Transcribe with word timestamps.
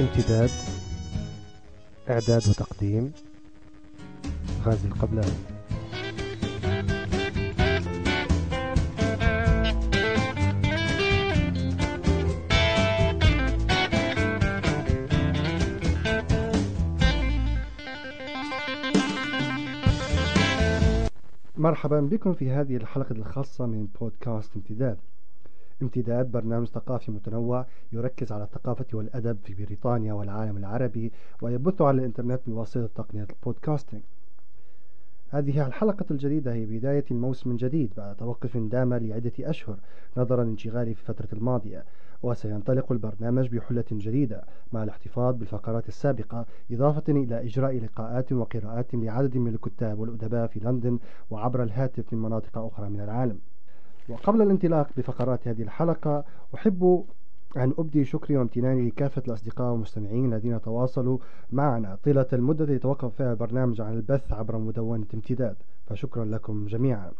امتداد 0.00 0.50
إعداد 2.10 2.48
وتقديم 2.48 3.12
غازي 4.64 4.88
القبلاني. 4.88 5.32
مرحبا 21.56 22.00
بكم 22.00 22.34
في 22.34 22.50
هذه 22.50 22.76
الحلقة 22.76 23.12
الخاصة 23.12 23.66
من 23.66 23.86
بودكاست 24.00 24.56
امتداد. 24.56 24.98
امتداد 25.82 26.30
برنامج 26.30 26.66
ثقافي 26.66 27.10
متنوع 27.10 27.66
يركز 27.92 28.32
على 28.32 28.44
الثقافة 28.44 28.86
والأدب 28.92 29.38
في 29.44 29.64
بريطانيا 29.64 30.12
والعالم 30.12 30.56
العربي 30.56 31.12
ويبث 31.42 31.82
على 31.82 31.98
الإنترنت 31.98 32.40
بواسطة 32.46 32.88
تقنية 32.94 33.26
البودكاستنج 33.30 34.02
هذه 35.30 35.66
الحلقة 35.66 36.06
الجديدة 36.10 36.52
هي 36.52 36.66
بداية 36.66 37.04
الموسم 37.10 37.50
الجديد 37.50 37.92
بعد 37.96 38.16
توقف 38.16 38.56
دام 38.56 38.94
لعدة 38.94 39.32
أشهر 39.40 39.76
نظرا 40.16 40.44
لانشغالي 40.44 40.94
في 40.94 41.00
الفترة 41.00 41.28
الماضية 41.38 41.84
وسينطلق 42.22 42.92
البرنامج 42.92 43.48
بحلة 43.48 43.84
جديدة 43.92 44.44
مع 44.72 44.82
الاحتفاظ 44.82 45.36
بالفقرات 45.36 45.88
السابقة 45.88 46.46
إضافة 46.70 47.02
إلى 47.08 47.44
إجراء 47.44 47.78
لقاءات 47.78 48.32
وقراءات 48.32 48.94
لعدد 48.94 49.36
من 49.36 49.54
الكتاب 49.54 49.98
والأدباء 49.98 50.46
في 50.46 50.60
لندن 50.60 50.98
وعبر 51.30 51.62
الهاتف 51.62 52.12
من 52.12 52.22
مناطق 52.22 52.58
أخرى 52.58 52.88
من 52.88 53.00
العالم. 53.00 53.38
وقبل 54.08 54.42
الانطلاق 54.42 54.88
بفقرات 54.96 55.48
هذه 55.48 55.62
الحلقة 55.62 56.24
أحب 56.54 57.04
أن 57.56 57.74
أبدي 57.78 58.04
شكري 58.04 58.36
وامتناني 58.36 58.88
لكافة 58.88 59.22
الأصدقاء 59.28 59.72
والمستمعين 59.72 60.32
الذين 60.32 60.60
تواصلوا 60.60 61.18
معنا 61.52 61.98
طيلة 62.04 62.26
المدة 62.32 62.64
التي 62.64 62.78
توقف 62.78 63.14
فيها 63.16 63.32
البرنامج 63.32 63.80
عن 63.80 63.92
البث 63.92 64.32
عبر 64.32 64.58
مدونة 64.58 65.06
امتداد. 65.14 65.56
فشكرا 65.86 66.24
لكم 66.24 66.66
جميعا. 66.66 67.12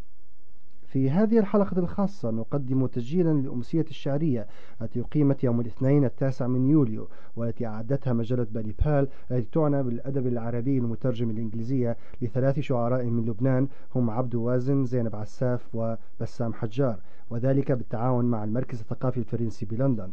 في 0.91 1.11
هذه 1.11 1.39
الحلقة 1.39 1.79
الخاصة 1.79 2.31
نقدم 2.31 2.87
تسجيلا 2.87 3.31
للأمسية 3.31 3.85
الشعرية 3.91 4.47
التي 4.83 5.01
أقيمت 5.01 5.45
يوم 5.45 5.61
الاثنين 5.61 6.05
التاسع 6.05 6.47
من 6.47 6.71
يوليو 6.71 7.09
والتي 7.37 7.67
أعدتها 7.67 8.13
مجلة 8.13 8.47
بني 8.51 8.75
بال 8.85 9.09
التي 9.31 9.49
تعنى 9.53 9.83
بالأدب 9.83 10.27
العربي 10.27 10.79
المترجم 10.79 11.31
الإنجليزية 11.31 11.97
لثلاث 12.23 12.61
شعراء 12.61 13.05
من 13.05 13.25
لبنان 13.25 13.69
هم 13.95 14.11
عبد 14.11 14.35
وازن 14.35 14.85
زينب 14.85 15.17
عساف 15.17 15.75
وبسام 15.75 16.53
حجار 16.53 16.99
وذلك 17.31 17.73
بالتعاون 17.73 18.25
مع 18.25 18.45
المركز 18.45 18.81
الثقافي 18.81 19.19
الفرنسي 19.19 19.67
بلندن. 19.67 20.11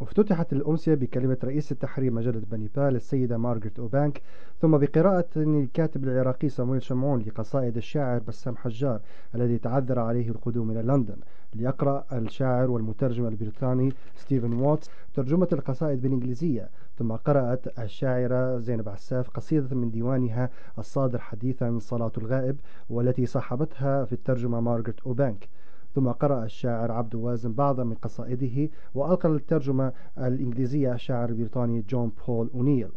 افتتحت 0.00 0.52
الأمسية 0.52 0.94
بكلمة 0.94 1.36
رئيس 1.44 1.72
التحرير 1.72 2.12
مجلة 2.12 2.42
بني 2.50 2.70
بال 2.76 2.96
السيدة 2.96 3.38
مارغريت 3.38 3.78
أوبانك 3.78 4.22
ثم 4.60 4.78
بقراءة 4.78 5.28
الكاتب 5.36 6.04
العراقي 6.04 6.48
صامويل 6.48 6.82
شمعون 6.82 7.20
لقصائد 7.22 7.76
الشاعر 7.76 8.18
بسام 8.18 8.56
حجار 8.56 9.00
الذي 9.34 9.58
تعذر 9.58 9.98
عليه 9.98 10.28
القدوم 10.28 10.70
إلى 10.70 10.82
لندن. 10.82 11.16
ليقرأ 11.54 12.04
الشاعر 12.12 12.70
والمترجم 12.70 13.26
البريطاني 13.26 13.92
ستيفن 14.16 14.52
واتس 14.52 14.90
ترجمة 15.14 15.48
القصائد 15.52 16.02
بالإنجليزية 16.02 16.68
ثم 16.98 17.12
قرأت 17.12 17.78
الشاعرة 17.78 18.58
زينب 18.58 18.88
عساف 18.88 19.30
قصيدة 19.30 19.76
من 19.76 19.90
ديوانها 19.90 20.50
الصادر 20.78 21.18
حديثا 21.18 21.78
صلاة 21.78 22.12
الغائب 22.18 22.56
والتي 22.90 23.26
صاحبتها 23.26 24.04
في 24.04 24.12
الترجمة 24.12 24.60
مارغريت 24.60 25.00
أوبانك. 25.06 25.48
ثم 25.96 26.08
قرأ 26.08 26.44
الشاعر 26.44 26.92
عبد 26.92 27.14
وازن 27.14 27.52
بعضا 27.52 27.84
من 27.84 27.94
قصائده 27.94 28.70
وألقى 28.94 29.28
الترجمة 29.28 29.92
الإنجليزية 30.18 30.92
الشاعر 30.92 31.28
البريطاني 31.28 31.84
جون 31.88 32.12
بول 32.26 32.50
أونيل 32.54 32.90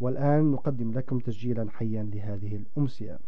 والآن 0.00 0.50
نقدم 0.50 0.92
لكم 0.92 1.18
تسجيلا 1.18 1.66
حيا 1.70 2.10
لهذه 2.14 2.56
الأمسية 2.56 3.18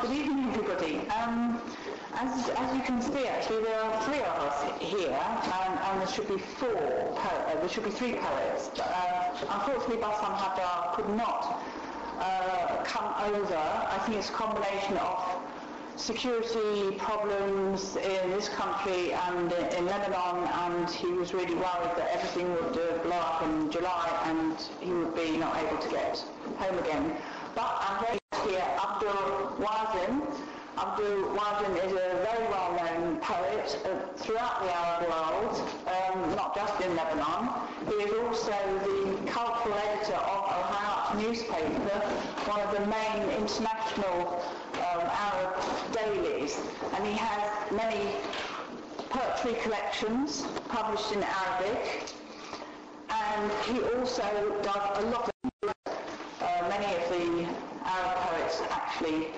Good 0.00 0.10
evening, 0.10 0.48
everybody. 0.48 0.94
Um, 1.20 1.60
as, 2.14 2.48
as 2.48 2.74
you 2.74 2.82
can 2.82 3.02
see, 3.02 3.26
actually, 3.26 3.62
there 3.64 3.78
are 3.78 4.02
three 4.04 4.22
of 4.30 4.36
us 4.48 4.58
here, 4.80 5.14
and, 5.64 5.72
and 5.86 6.00
there 6.00 6.08
should 6.08 6.28
be 6.28 6.38
four. 6.38 6.74
Uh, 6.74 7.54
there 7.60 7.68
should 7.68 7.84
be 7.84 7.90
three 7.90 8.14
poets. 8.14 8.70
But, 8.70 8.86
uh, 8.88 9.54
unfortunately, 9.56 9.98
Bassam 9.98 10.32
Haddar 10.42 10.96
could 10.96 11.10
not 11.14 11.62
uh, 12.18 12.82
come 12.84 13.08
over. 13.34 13.62
I 13.94 13.98
think 14.06 14.16
it's 14.16 14.30
a 14.30 14.32
combination 14.32 14.96
of 14.96 15.42
security 15.96 16.96
problems 16.98 17.96
in 17.96 18.30
this 18.30 18.48
country 18.48 19.12
and 19.12 19.52
in 19.52 19.86
Lebanon, 19.86 20.48
and 20.48 20.90
he 20.90 21.08
was 21.08 21.34
really 21.34 21.54
worried 21.54 21.94
that 21.96 22.10
everything 22.12 22.52
would 22.54 22.76
uh, 22.76 22.98
blow 23.02 23.16
up 23.16 23.42
in 23.42 23.70
July, 23.70 24.08
and 24.24 24.56
he 24.80 24.92
would 24.92 25.14
be 25.14 25.36
not 25.36 25.56
able 25.56 25.78
to 25.78 25.88
get 25.90 26.24
home 26.58 26.78
again. 26.78 27.16
But 27.54 27.76
I'm 27.80 28.04
very 28.04 28.18
here 28.48 28.64
Abdul 28.82 29.56
Wazin. 29.60 30.22
Abdul 30.78 31.36
Wazin 31.36 31.76
is 31.84 31.92
a 31.92 32.26
very 32.26 32.46
well-known 32.48 33.20
poet 33.20 33.78
uh, 33.84 34.16
throughout 34.16 34.62
the 34.62 34.74
Arab 34.74 35.08
world, 35.08 35.70
um, 35.86 36.34
not 36.34 36.54
just 36.54 36.80
in 36.80 36.96
Lebanon. 36.96 37.50
He 37.86 37.94
is 37.94 38.12
also 38.14 38.56
the 38.84 39.30
cultural 39.30 39.74
editor 39.74 40.14
of 40.14 40.50
Al-Hayat 40.50 41.22
newspaper, 41.22 41.98
one 42.48 42.60
of 42.60 42.72
the 42.72 42.86
main 42.86 43.30
international 43.38 44.42
um, 44.94 45.00
Arab 45.00 45.54
dailies, 45.92 46.56
and 46.94 47.06
he 47.06 47.12
has 47.12 47.72
many 47.72 48.16
poetry 49.10 49.54
collections 49.62 50.44
published 50.68 51.12
in 51.12 51.22
Arabic, 51.22 52.04
and 53.10 53.52
he 53.64 53.80
also 53.94 54.22
does 54.62 54.98
a 54.98 55.06
lot 55.08 55.28
of 55.28 55.72
uh, 56.40 56.68
many 56.68 56.86
of 56.96 57.08
the 57.08 57.46
Arab 57.84 58.16
poets 58.28 58.62
actually 58.70 59.28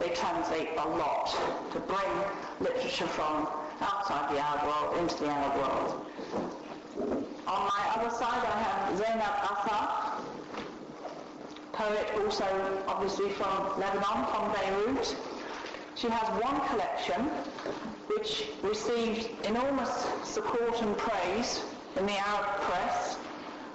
they 0.00 0.08
translate 0.10 0.68
a 0.78 0.88
lot 0.88 1.26
to 1.72 1.78
bring 1.80 2.10
literature 2.60 3.06
from 3.06 3.48
outside 3.80 4.34
the 4.34 4.38
Arab 4.38 4.66
world 4.66 4.98
into 4.98 5.24
the 5.24 5.30
Arab 5.30 5.56
world. 5.58 6.06
On 7.46 7.68
my 7.68 7.82
other 7.94 8.10
side 8.10 8.44
I 8.44 8.62
have 8.62 8.98
Zainab 8.98 9.36
Athar, 9.50 10.03
poet 11.76 12.06
also 12.22 12.46
obviously 12.88 13.30
from 13.30 13.78
Lebanon, 13.78 14.26
from 14.32 14.52
Beirut. 14.52 15.16
She 15.94 16.08
has 16.08 16.26
one 16.42 16.60
collection 16.68 17.22
which 18.08 18.48
received 18.62 19.28
enormous 19.46 20.06
support 20.24 20.80
and 20.82 20.96
praise 20.96 21.62
in 21.96 22.06
the 22.06 22.18
Arab 22.18 22.60
press 22.62 23.16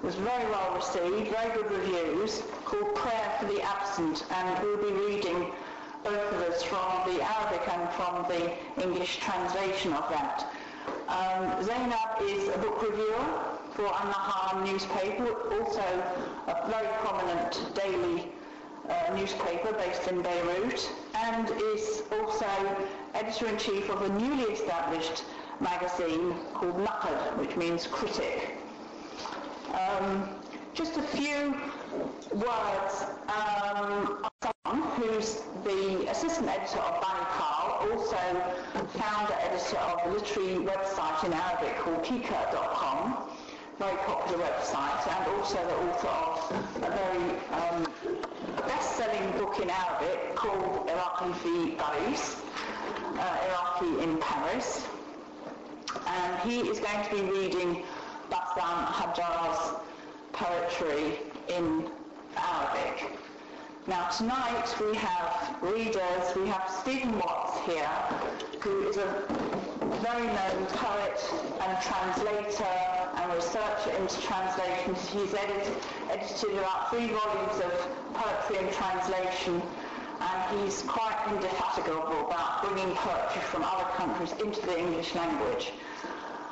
it 0.01 0.05
was 0.05 0.15
very 0.15 0.45
well 0.49 0.75
received, 0.75 1.29
very 1.29 1.53
good 1.53 1.69
reviews, 1.69 2.41
called 2.63 2.95
Prayer 2.95 3.35
for 3.37 3.47
the 3.47 3.61
Absent, 3.61 4.23
and 4.31 4.63
we'll 4.63 4.77
be 4.77 4.93
reading 4.93 5.51
both 6.05 6.31
of 6.31 6.41
us 6.43 6.63
from 6.63 7.13
the 7.13 7.21
Arabic 7.21 7.67
and 7.67 7.89
from 7.89 8.25
the 8.29 8.81
English 8.81 9.17
translation 9.17 9.91
of 9.91 10.07
that. 10.09 10.47
Um, 11.09 11.61
Zainab 11.61 12.21
is 12.21 12.47
a 12.47 12.57
book 12.59 12.81
reviewer 12.81 13.48
for 13.79 13.85
An-Nahar 13.85 14.65
newspaper, 14.65 15.33
also 15.53 16.03
a 16.47 16.67
very 16.69 16.89
prominent 16.97 17.73
daily 17.73 18.27
uh, 18.89 19.15
newspaper 19.15 19.71
based 19.71 20.05
in 20.09 20.21
Beirut, 20.21 20.91
and 21.15 21.49
is 21.73 22.03
also 22.11 22.45
editor-in-chief 23.13 23.89
of 23.89 24.01
a 24.01 24.09
newly 24.19 24.51
established 24.51 25.23
magazine 25.61 26.35
called 26.53 26.75
Naqad, 26.75 27.37
which 27.37 27.55
means 27.55 27.87
critic. 27.87 28.57
Um, 29.71 30.27
just 30.73 30.97
a 30.97 31.03
few 31.03 31.55
words. 32.33 33.05
Um, 33.29 34.25
who's 34.99 35.41
the 35.63 36.09
assistant 36.11 36.49
editor 36.49 36.79
of 36.79 37.01
Bani 37.01 37.25
Pal, 37.37 37.89
also 37.89 38.17
founder 38.97 39.33
editor 39.39 39.77
of 39.77 40.05
a 40.05 40.09
literary 40.13 40.65
website 40.65 41.23
in 41.23 41.33
Arabic 41.33 41.77
called 41.77 42.03
Kikah.com, 42.03 43.28
very 43.79 43.95
popular 43.99 44.43
website, 44.43 45.07
and 45.07 45.37
also 45.37 45.55
the 45.55 45.75
author 45.87 46.07
of 46.09 46.83
a 46.83 46.89
very 46.91 47.39
um, 47.51 47.87
best-selling 48.67 49.31
book 49.37 49.57
in 49.61 49.69
Arabic 49.69 50.35
called 50.35 50.89
Iraqi 50.89 51.75
Paris, 51.77 52.35
uh, 53.17 53.37
Iraqi 53.47 54.03
in 54.03 54.17
Paris. 54.17 54.85
And 56.07 56.39
he 56.41 56.59
is 56.67 56.81
going 56.81 57.05
to 57.05 57.15
be 57.15 57.21
reading 57.31 57.85
Bassam 58.29 58.85
Hajjar's 58.97 59.79
poetry 60.33 61.19
in 61.47 61.89
Arabic. 62.35 63.11
Now 63.87 64.09
tonight 64.09 64.75
we 64.81 64.93
have 64.97 65.57
readers, 65.61 66.35
we 66.35 66.49
have 66.49 66.69
Stephen 66.81 67.17
Watts 67.17 67.57
here, 67.65 67.89
who 68.59 68.89
is 68.89 68.97
a 68.97 69.78
very 70.01 70.25
known 70.27 70.65
poet 70.67 71.19
and 71.61 71.81
translator 71.81 72.63
and 73.15 73.33
researcher 73.33 73.91
into 73.99 74.21
translations. 74.21 75.07
He's 75.09 75.33
edit, 75.33 75.67
edited 76.09 76.57
about 76.57 76.89
three 76.89 77.07
volumes 77.07 77.59
of 77.63 77.71
poetry 78.13 78.57
and 78.65 78.71
translation 78.73 79.61
and 80.21 80.59
he's 80.59 80.81
quite 80.83 81.17
indefatigable 81.29 82.27
about 82.27 82.63
bringing 82.63 82.93
poetry 82.95 83.41
from 83.41 83.63
other 83.63 83.89
countries 83.95 84.31
into 84.43 84.61
the 84.65 84.77
English 84.77 85.15
language 85.15 85.71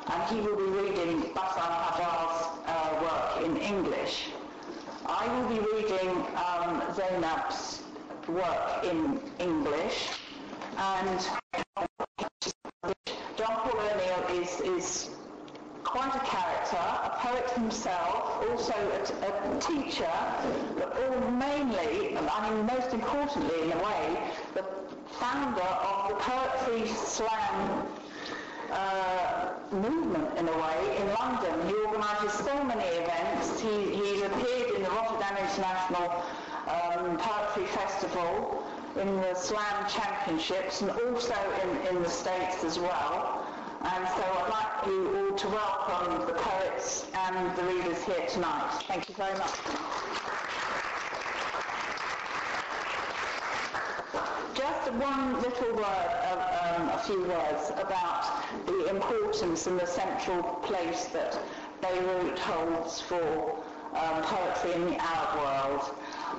and 0.06 0.22
he 0.34 0.40
will 0.40 0.56
be 0.56 0.62
reading 0.62 1.20
Bassam 1.34 1.62
Hajjar's 1.62 2.58
uh, 2.66 2.98
work 3.02 3.18
work 3.38 3.44
in 3.44 3.56
English. 3.56 4.28
I 5.06 5.26
will 5.34 5.48
be 5.48 5.60
reading 5.72 6.10
um, 6.36 6.82
Zainab's 6.94 7.82
work 8.28 8.84
in 8.84 9.20
English 9.38 10.08
and 10.76 11.37
Paul 13.48 13.80
O'Neill 13.80 14.42
is, 14.42 14.60
is 14.60 15.08
quite 15.82 16.14
a 16.14 16.18
character, 16.20 16.76
a 16.76 17.16
poet 17.16 17.48
himself, 17.52 18.44
also 18.46 18.74
a, 18.74 19.56
a 19.56 19.60
teacher, 19.60 20.12
but 20.76 20.94
all 21.02 21.30
mainly, 21.30 22.14
I 22.18 22.50
mean 22.50 22.66
most 22.66 22.92
importantly 22.92 23.62
in 23.62 23.72
a 23.72 23.82
way, 23.82 24.18
the 24.52 24.64
founder 25.18 25.62
of 25.62 26.08
the 26.10 26.14
poetry 26.16 26.88
slam 26.88 27.86
uh, 28.70 29.52
movement 29.72 30.36
in 30.36 30.46
a 30.46 30.52
way 30.52 30.98
in 31.00 31.08
London. 31.14 31.68
He 31.68 31.74
organises 31.86 32.34
so 32.44 32.64
many 32.64 32.84
events. 32.84 33.58
He, 33.62 33.96
he's 33.96 34.22
appeared 34.22 34.76
in 34.76 34.82
the 34.82 34.90
Rotterdam 34.90 35.38
International 35.38 36.22
um, 36.68 37.16
Poetry 37.16 37.64
Festival, 37.64 38.67
in 39.00 39.16
the 39.16 39.34
Slam 39.34 39.88
Championships, 39.88 40.80
and 40.82 40.90
also 40.90 41.34
in, 41.62 41.96
in 41.96 42.02
the 42.02 42.08
States 42.08 42.64
as 42.64 42.78
well. 42.78 43.46
And 43.84 44.08
so 44.08 44.22
I'd 44.22 44.50
like 44.50 44.86
you 44.86 45.16
all 45.16 45.36
to 45.36 45.48
welcome 45.48 46.26
the 46.26 46.32
poets 46.34 47.06
and 47.14 47.56
the 47.56 47.62
readers 47.64 48.02
here 48.02 48.26
tonight. 48.26 48.82
Thank 48.88 49.08
you 49.08 49.14
very 49.14 49.38
much. 49.38 49.54
Just 54.54 54.92
one 54.92 55.40
little 55.40 55.76
word, 55.76 56.10
um, 56.32 56.88
a 56.88 57.02
few 57.06 57.22
words 57.22 57.70
about 57.76 58.44
the 58.66 58.86
importance 58.88 59.66
and 59.68 59.78
the 59.78 59.86
central 59.86 60.42
place 60.64 61.04
that 61.06 61.38
Beirut 61.80 62.38
holds 62.40 63.00
for 63.00 63.62
um, 63.94 64.22
poetry 64.22 64.72
in 64.72 64.86
the 64.86 64.96
Arab 65.00 65.38
world. 65.38 65.94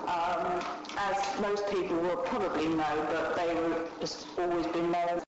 Um, 0.07 0.88
as 0.99 1.41
most 1.41 1.65
people 1.69 1.97
will 1.97 2.17
probably 2.17 2.67
know, 2.67 3.07
but 3.11 3.35
Beirut 3.35 3.89
has 4.01 4.25
always 4.37 4.67
been 4.67 4.91
known 4.91 5.21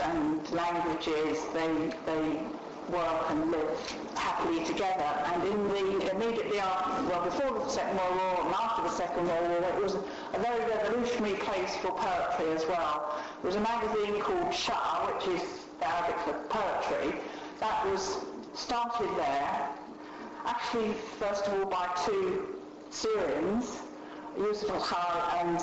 and 0.00 0.50
languages, 0.50 1.38
they, 1.52 1.92
they 2.06 2.40
work 2.90 3.30
and 3.30 3.50
live 3.50 3.96
happily 4.14 4.64
together. 4.64 5.04
And 5.26 5.42
in 5.44 5.68
the 5.68 6.10
immediately 6.10 6.58
after, 6.58 7.02
well, 7.08 7.24
before 7.24 7.64
the 7.64 7.68
Second 7.68 7.98
World 7.98 8.16
War 8.16 8.46
and 8.46 8.54
after 8.54 8.82
the 8.82 8.90
Second 8.90 9.28
World 9.28 9.48
War, 9.50 9.70
it 9.70 9.82
was 9.82 9.94
a 9.94 10.38
very 10.38 10.64
revolutionary 10.70 11.34
place 11.34 11.76
for 11.76 11.92
poetry 11.92 12.50
as 12.52 12.64
well. 12.66 13.20
There 13.42 13.48
was 13.48 13.56
a 13.56 13.60
magazine 13.60 14.20
called 14.20 14.52
Shi'r, 14.52 15.14
which 15.14 15.40
is 15.40 15.46
Arabic 15.82 16.18
for 16.20 16.32
poetry, 16.48 17.20
that 17.60 17.86
was 17.86 18.18
started 18.54 19.10
there, 19.16 19.68
actually, 20.46 20.94
first 21.18 21.46
of 21.46 21.60
all, 21.60 21.66
by 21.66 21.88
two 22.06 22.56
Syrians, 22.90 23.80
Yusuf 24.38 24.70
al-Khal 24.70 25.46
and 25.46 25.60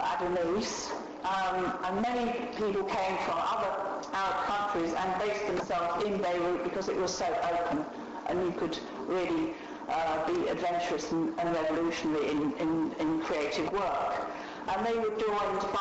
Adonis, 0.00 0.90
um, 1.24 1.72
and 1.84 2.02
many 2.02 2.32
people 2.56 2.84
came 2.84 3.16
from 3.24 3.38
other 3.38 3.70
Arab 4.12 4.44
countries 4.44 4.92
and 4.92 5.18
based 5.18 5.46
themselves 5.46 6.04
in 6.04 6.20
Beirut 6.20 6.62
because 6.64 6.88
it 6.88 6.96
was 6.96 7.14
so 7.14 7.26
open 7.50 7.84
and 8.26 8.44
you 8.44 8.52
could 8.52 8.78
really 9.06 9.54
uh, 9.88 10.26
be 10.26 10.48
adventurous 10.48 11.10
and, 11.12 11.32
and 11.38 11.54
revolutionary 11.54 12.30
in, 12.30 12.52
in, 12.58 12.92
in, 12.98 13.20
creative 13.22 13.70
work. 13.72 14.26
And 14.68 14.86
they 14.86 14.94
were 14.94 15.10
joined 15.18 15.60
by 15.72 15.80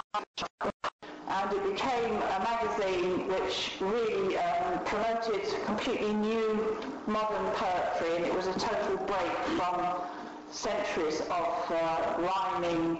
and 1.27 1.53
it 1.53 1.63
became 1.71 2.15
a 2.15 2.39
magazine 2.39 3.27
which 3.27 3.73
really 3.79 4.37
um, 4.37 4.83
promoted 4.85 5.41
completely 5.65 6.13
new 6.13 6.77
modern 7.07 7.45
poetry 7.53 8.15
and 8.17 8.25
it 8.25 8.33
was 8.33 8.47
a 8.47 8.53
total 8.53 8.97
break 9.05 9.31
from 9.57 10.10
centuries 10.51 11.21
of 11.21 11.71
uh, 11.71 12.15
rhyming 12.19 12.99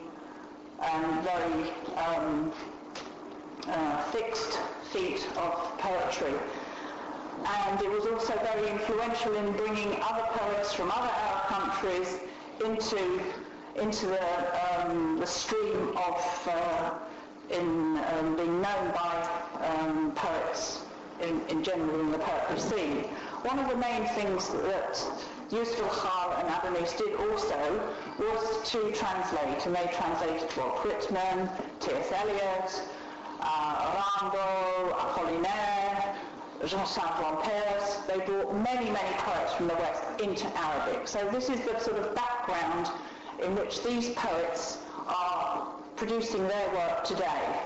and 0.82 1.24
very 1.24 1.72
um, 1.98 2.52
uh, 3.68 4.02
fixed 4.06 4.60
feet 4.92 5.28
of 5.38 5.78
poetry. 5.78 6.34
And 7.46 7.82
it 7.82 7.90
was 7.90 8.06
also 8.06 8.34
very 8.44 8.70
influential 8.70 9.36
in 9.36 9.52
bringing 9.54 10.00
other 10.02 10.26
poets 10.34 10.74
from 10.74 10.92
other 10.92 11.10
Arab 11.10 11.48
countries 11.48 12.18
into, 12.64 13.22
into 13.76 14.08
the, 14.08 14.82
um, 14.82 15.20
the 15.20 15.28
stream 15.28 15.98
of 15.98 16.50
uh, 16.50 16.92
in 17.50 17.98
um, 17.98 18.36
being 18.36 18.62
known 18.62 18.92
by 18.94 19.30
um, 19.62 20.12
poets 20.14 20.80
in, 21.22 21.42
in, 21.50 21.64
general 21.64 22.00
in 22.00 22.12
the 22.12 22.18
poetry 22.18 22.60
scene. 22.60 23.04
One 23.44 23.60
of 23.60 23.70
the 23.70 23.76
main 23.76 24.08
things 24.10 24.50
that 24.50 25.04
Yusuf 25.52 25.80
Khal 25.92 26.40
and 26.40 26.48
Adonis 26.50 26.94
did 26.94 27.14
also 27.20 27.94
was 28.20 28.70
to 28.72 28.92
translate, 28.94 29.66
and 29.66 29.76
they 29.76 29.90
translated 29.94 30.50
Walt 30.58 30.84
Whitman, 30.86 31.50
T.S. 31.82 32.12
Eliot, 32.14 32.82
uh, 33.42 34.02
Apollinaire, 35.12 36.16
Jean-Saint 36.66 37.44
Perse. 37.44 37.98
They 38.08 38.20
brought 38.20 38.54
many, 38.64 38.90
many 38.90 39.14
poets 39.18 39.54
from 39.54 39.68
the 39.68 39.76
West 39.76 40.04
into 40.22 40.48
Arabic. 40.58 41.08
So 41.08 41.28
this 41.32 41.50
is 41.50 41.60
the 41.62 41.78
sort 41.80 41.98
of 41.98 42.16
background 42.16 42.90
in 43.44 43.56
which 43.56 43.84
these 43.84 44.10
poets 44.12 44.78
are 45.08 45.68
producing 45.98 46.48
their 46.48 46.70
work 46.74 47.04
today. 47.04 47.60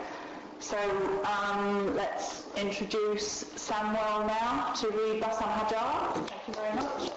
So 0.60 0.78
um, 1.26 1.96
let's 1.96 2.44
introduce 2.56 3.46
Samuel 3.56 4.26
now 4.26 4.74
to 4.82 4.90
read 4.90 5.22
Bassam 5.22 5.50
Hajjar. 5.50 6.28
Thank 6.28 6.48
you 6.48 6.54
very 6.54 6.74
much. 6.76 7.12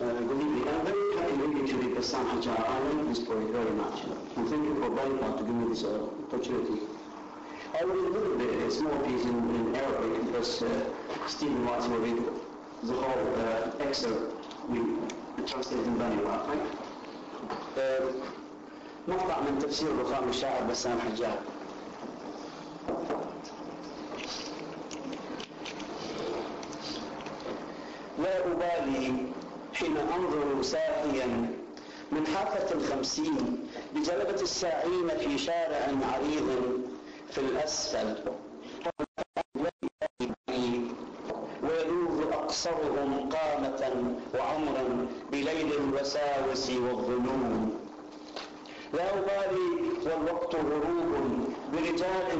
Uh, 0.00 0.12
good 0.20 0.40
evening. 0.40 0.68
I'm 0.68 0.84
very 0.84 1.16
happy 1.16 1.93
San 2.04 2.26
Hajjar. 2.26 2.58
I 2.68 2.78
love 2.80 3.08
this 3.08 3.18
poet 3.20 3.48
very 3.50 3.70
much. 3.70 4.02
And 4.36 4.48
thank 4.48 4.62
you 4.64 4.74
for 4.74 4.90
Banipal 4.90 5.38
to 5.38 5.42
give 5.44 5.54
me 5.54 5.68
this 5.68 5.84
uh, 5.84 6.02
opportunity. 6.28 6.80
I 7.78 7.82
read 7.82 7.96
a 7.96 8.08
little 8.16 8.36
bit, 8.36 8.50
a 8.62 8.70
small 8.70 8.96
piece 9.06 9.24
in, 9.24 9.36
in 9.56 9.74
Arabic 9.74 10.26
because 10.26 10.62
uh, 10.62 10.68
Stephen 11.26 11.64
wants 11.66 11.86
to 11.86 11.92
read 11.98 12.22
the 12.82 12.92
whole 12.92 13.36
uh, 13.36 13.88
excerpt 13.88 14.46
we 14.68 14.78
translated 15.46 15.86
in 15.86 15.96
Bani 15.98 16.16
Waqi. 16.22 16.58
Uh, 17.76 18.12
مقطع 19.08 19.40
من 19.40 19.58
تفسير 19.58 19.88
لقام 20.02 20.28
الشاعر 20.28 20.62
بسام 20.70 20.98
حجاج 20.98 21.38
لا 28.18 28.46
أبالي 28.46 29.26
حين 29.74 29.96
أنظر 29.96 30.62
ساحيا 30.62 31.54
من 32.12 32.26
حافة 32.26 32.74
الخمسين 32.74 33.68
بجلبة 33.94 34.42
الساعين 34.42 35.08
في 35.08 35.38
شارع 35.38 35.88
عريض 36.12 36.48
في 37.30 37.38
الأسفل. 37.38 38.16
ويلوذ 41.62 42.32
أقصرهم 42.32 43.28
قامة 43.28 43.82
وعمرا 44.34 45.06
بليل 45.32 45.72
الوساوس 45.72 46.70
والظنون. 46.70 47.80
لا 48.94 49.18
أبالي 49.18 49.70
والوقت 50.06 50.54
غروب 50.54 51.48
برجال 51.72 52.38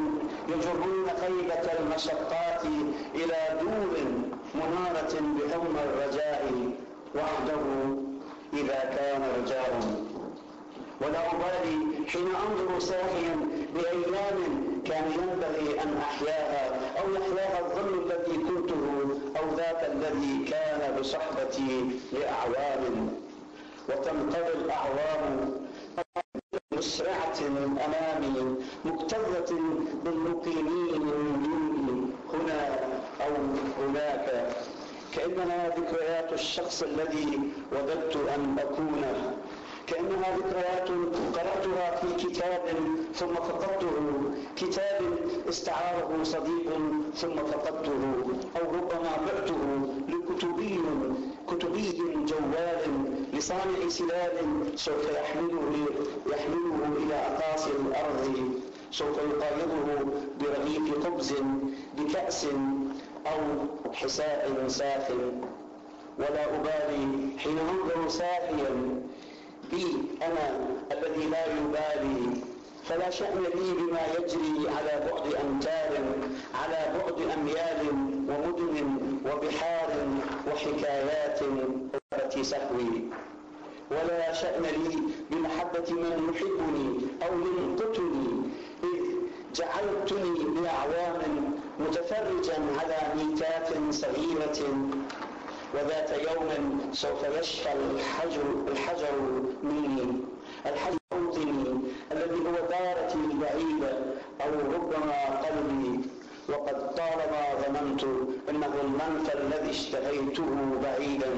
يجرون 0.48 1.06
خيبة 1.20 1.72
المشقات 1.78 2.64
إلى 3.14 3.60
دور 3.60 3.96
منارة 4.54 5.14
بحمى 5.20 5.80
الرجاء 5.84 6.52
وحده 7.14 7.60
إذا 8.54 8.80
كان 8.96 9.22
رجاء 9.42 9.80
ولا 11.00 11.30
أبالي 11.32 12.08
حين 12.08 12.28
أنظر 12.46 12.78
ساهيا 12.78 13.36
بأيام 13.74 14.38
كان 14.84 15.04
ينبغي 15.12 15.82
أن 15.82 15.96
أحياها 15.96 16.64
أو 17.00 17.14
يحياها 17.14 17.58
الظل 17.60 18.02
الذي 18.02 18.36
كنته 18.38 18.84
أو 19.40 19.56
ذاك 19.56 19.90
الذي 19.92 20.44
كان 20.50 20.96
بصحبتي 21.00 21.90
لأعوام. 22.12 23.08
وتنقضي 23.88 24.52
الأعوام 24.64 25.50
مسرعة 26.72 27.38
أمامي 27.86 28.56
مكتظة 28.84 29.58
بالمقيمين 30.04 31.02
مني 31.02 32.06
هنا 32.34 32.78
أو 33.26 33.32
هناك. 33.78 34.26
كأنها 35.16 35.68
ذكريات 35.68 36.32
الشخص 36.32 36.82
الذي 36.82 37.40
وددت 37.72 38.16
أن 38.16 38.56
أكونه 38.58 39.36
كأنها 39.86 40.36
ذكريات 40.36 40.88
قرأتها 41.34 41.96
في 41.96 42.26
كتاب 42.26 42.62
ثم 43.14 43.34
فقدته. 43.34 43.90
كتاب 44.56 45.00
استعاره 45.48 46.20
صديق 46.22 46.68
ثم 47.14 47.36
فقدته. 47.36 48.02
أو 48.56 48.70
ربما 48.70 49.12
بعته 49.26 49.58
لكتبي 50.08 50.80
كتبي 51.48 51.92
جوال 52.26 52.82
لصانع 53.32 53.88
سلال 53.88 54.32
سوف 54.76 55.04
يحمله 55.14 55.86
يحمله 56.32 56.96
إلى 56.98 57.14
أقاصي 57.14 57.70
الأرض 57.70 58.38
سوف 58.90 59.16
يقايضه 59.18 60.04
برغيف 60.40 61.04
خبز 61.06 61.34
بكأس 61.98 62.46
أو 63.26 63.40
حساء 63.94 64.64
ساخن 64.68 65.32
ولا 66.18 66.44
أبالي 66.54 67.38
حين 67.38 67.58
أنظر 67.58 68.08
ساهيا 68.08 68.70
بي 69.70 69.86
أنا 70.22 70.58
الذي 70.92 71.26
لا 71.28 71.44
يبالي. 71.46 72.36
فلا 72.84 73.10
شأن 73.10 73.38
لي 73.42 73.72
بما 73.74 74.00
يجري 74.18 74.68
على 74.68 75.10
بعد 75.10 75.34
أمتار 75.44 75.92
على 76.54 76.98
بعد 76.98 77.20
أميال 77.38 77.80
ومدن 78.28 78.98
وبحار 79.26 79.90
وحكايات 80.46 81.40
سهوي 82.42 83.02
ولا 83.90 84.32
شأن 84.32 84.62
لي 84.62 84.98
بمحبة 85.30 85.92
من 85.92 86.30
يحبني 86.34 86.88
أو 87.26 87.32
ينقتني 87.40 88.26
جعلتني 89.54 90.60
لأعوام 90.60 91.20
متفرجا 91.78 92.58
على 92.78 92.98
ميتات 93.16 93.68
صغيرة 93.90 94.58
وذات 95.74 96.10
يوم 96.10 96.80
سوف 96.92 97.22
يشفى 97.40 97.72
الحجر, 97.72 98.42
الحجر 98.68 99.12
مني. 99.62 100.20
الحجر 100.66 100.98
موطني 101.12 101.80
الذي 102.12 102.38
هو 102.46 102.68
دارتي 102.70 103.18
البعيدة 103.30 103.92
أو 104.40 104.50
ربما 104.74 105.40
قلبي. 105.44 106.00
وقد 106.48 106.94
طالما 106.94 107.42
ظننت 107.62 108.04
أنه 108.50 108.74
المنفى 108.84 109.34
الذي 109.34 109.70
اشتهيته 109.70 110.46
بعيدا. 110.82 111.30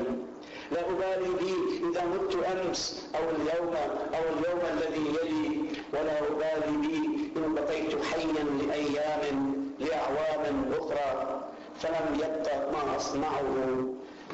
لا 0.73 0.81
أبالي 0.81 1.29
بي 1.41 1.55
إذا 1.91 2.05
مت 2.05 2.35
أمس 2.53 3.09
أو 3.15 3.25
اليوم 3.31 3.75
أو 4.15 4.23
اليوم 4.39 4.61
الذي 4.73 5.07
يلي 5.17 5.71
ولا 5.93 6.19
أبالي 6.19 6.77
بي 6.77 7.16
إن 7.37 7.55
بقيت 7.55 8.05
حيا 8.05 8.45
لأيام 8.45 9.55
لأعوام 9.81 10.73
أخرى 10.79 11.41
فلم 11.81 12.15
يبق 12.15 12.73
ما 12.73 12.97
أصنعه 12.97 13.45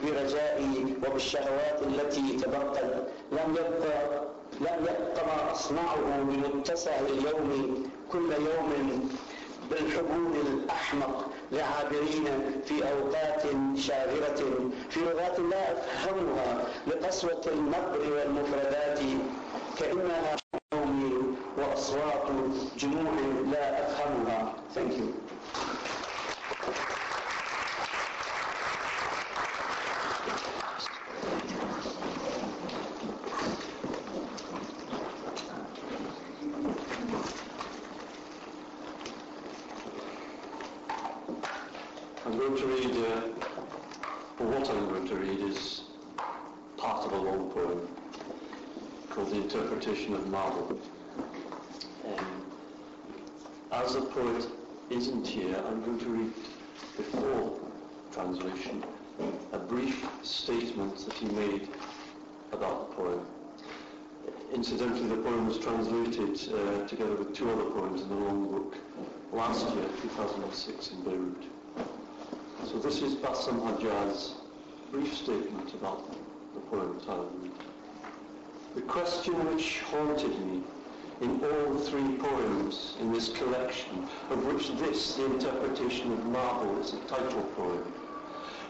برجائي 0.04 0.94
وبالشهوات 1.06 1.82
التي 1.82 2.36
تبقت 2.42 2.84
لم 3.32 3.56
يبق 3.56 4.22
لم 4.60 4.78
يبق 4.86 5.24
ما 5.26 5.52
أصنعه 5.52 6.22
بمتسع 6.22 6.90
اليوم 7.00 7.82
كل 8.12 8.32
يوم 8.32 9.08
بالحبول 9.70 10.36
الأحمق 10.46 11.26
لعابرين 11.52 12.24
في 12.64 12.74
أوقات 12.92 13.42
شاغرة. 13.78 14.70
في 14.90 15.00
لغات 15.00 15.40
لا 15.40 15.72
أفهمها 15.72 16.64
لقسوة 16.86 17.40
النبر 17.52 17.98
والمفردات 18.12 18.98
كأنها 19.78 20.36
وأصوات 21.61 22.27
جموع 22.77 23.11
لا 23.51 23.85
أفهمها 23.91 24.53
Thank 24.75 24.97
you. 24.97 25.13
I'm 42.25 42.37
going 42.37 42.57
to 42.57 42.65
read, 42.67 42.95
uh, 42.97 43.21
what 44.43 44.69
I'm 44.69 44.87
going 44.89 45.07
to 45.07 45.15
read 45.15 45.39
is 45.39 45.83
part 46.75 47.05
of 47.05 47.13
a 47.13 47.17
long 47.17 47.49
poem 47.51 47.87
called 49.09 49.29
The 49.31 49.41
Interpretation 49.41 50.13
of 50.13 50.27
Marble. 50.27 50.70
poet 54.14 54.46
isn't 54.90 55.26
here, 55.26 55.56
I'm 55.66 55.82
going 55.82 55.98
to 56.00 56.08
read 56.10 56.32
before 56.98 57.58
translation 58.12 58.84
a 59.52 59.58
brief 59.58 60.06
statement 60.22 60.98
that 61.06 61.14
he 61.14 61.26
made 61.26 61.68
about 62.52 62.90
the 62.90 62.96
poem. 62.96 63.26
Incidentally, 64.52 65.08
the 65.08 65.16
poem 65.16 65.46
was 65.46 65.58
translated 65.58 66.38
uh, 66.52 66.86
together 66.86 67.14
with 67.14 67.34
two 67.34 67.50
other 67.50 67.64
poems 67.70 68.02
in 68.02 68.08
the 68.10 68.14
long 68.16 68.50
book 68.50 68.76
last 69.32 69.66
year, 69.74 69.86
2006, 70.02 70.90
in 70.90 71.02
Beirut. 71.04 71.44
So 72.70 72.78
this 72.78 73.00
is 73.00 73.14
Bassam 73.14 73.60
Hajjar's 73.60 74.34
brief 74.90 75.16
statement 75.16 75.72
about 75.72 76.14
the 76.52 76.60
poem 76.60 77.00
Talmud. 77.06 77.50
The 78.74 78.82
question 78.82 79.32
which 79.54 79.80
haunted 79.80 80.38
me 80.46 80.62
in 81.20 81.40
all 81.44 81.78
three 81.78 82.16
poems 82.16 82.96
in 83.00 83.12
this 83.12 83.28
collection, 83.30 84.08
of 84.30 84.44
which 84.46 84.70
this, 84.80 85.14
the 85.16 85.26
interpretation 85.26 86.12
of 86.12 86.24
Marble, 86.26 86.80
is 86.80 86.94
a 86.94 87.00
title 87.06 87.42
poem, 87.56 87.92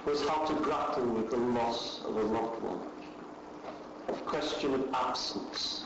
was 0.04 0.20
how 0.28 0.44
to 0.44 0.54
grapple 0.54 1.06
with 1.06 1.30
the 1.30 1.36
loss 1.36 2.00
of 2.04 2.16
a 2.16 2.22
loved 2.22 2.62
one. 2.62 2.80
The 4.06 4.12
question 4.24 4.74
of 4.74 4.92
absence, 4.92 5.84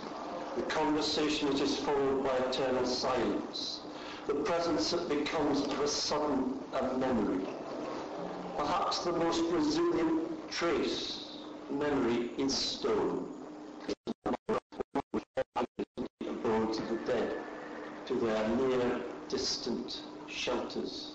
the 0.57 0.63
conversation 0.63 1.49
which 1.51 1.61
is 1.61 1.77
followed 1.77 2.25
by 2.25 2.35
eternal 2.49 2.87
silence, 2.87 3.81
the 4.27 4.35
presence 4.35 4.91
that 4.91 5.09
becomes 5.09 5.61
of 5.61 5.81
a 5.81 5.89
sudden 5.89 6.59
a 6.73 6.99
memory, 6.99 7.47
perhaps 8.57 9.01
the 9.01 9.13
most 9.13 9.43
resilient 9.53 10.51
trace 10.51 11.27
memory 11.71 12.31
is 12.39 12.55
stone. 12.57 13.36
Near 18.49 19.01
distant 19.29 20.03
shelters. 20.29 21.13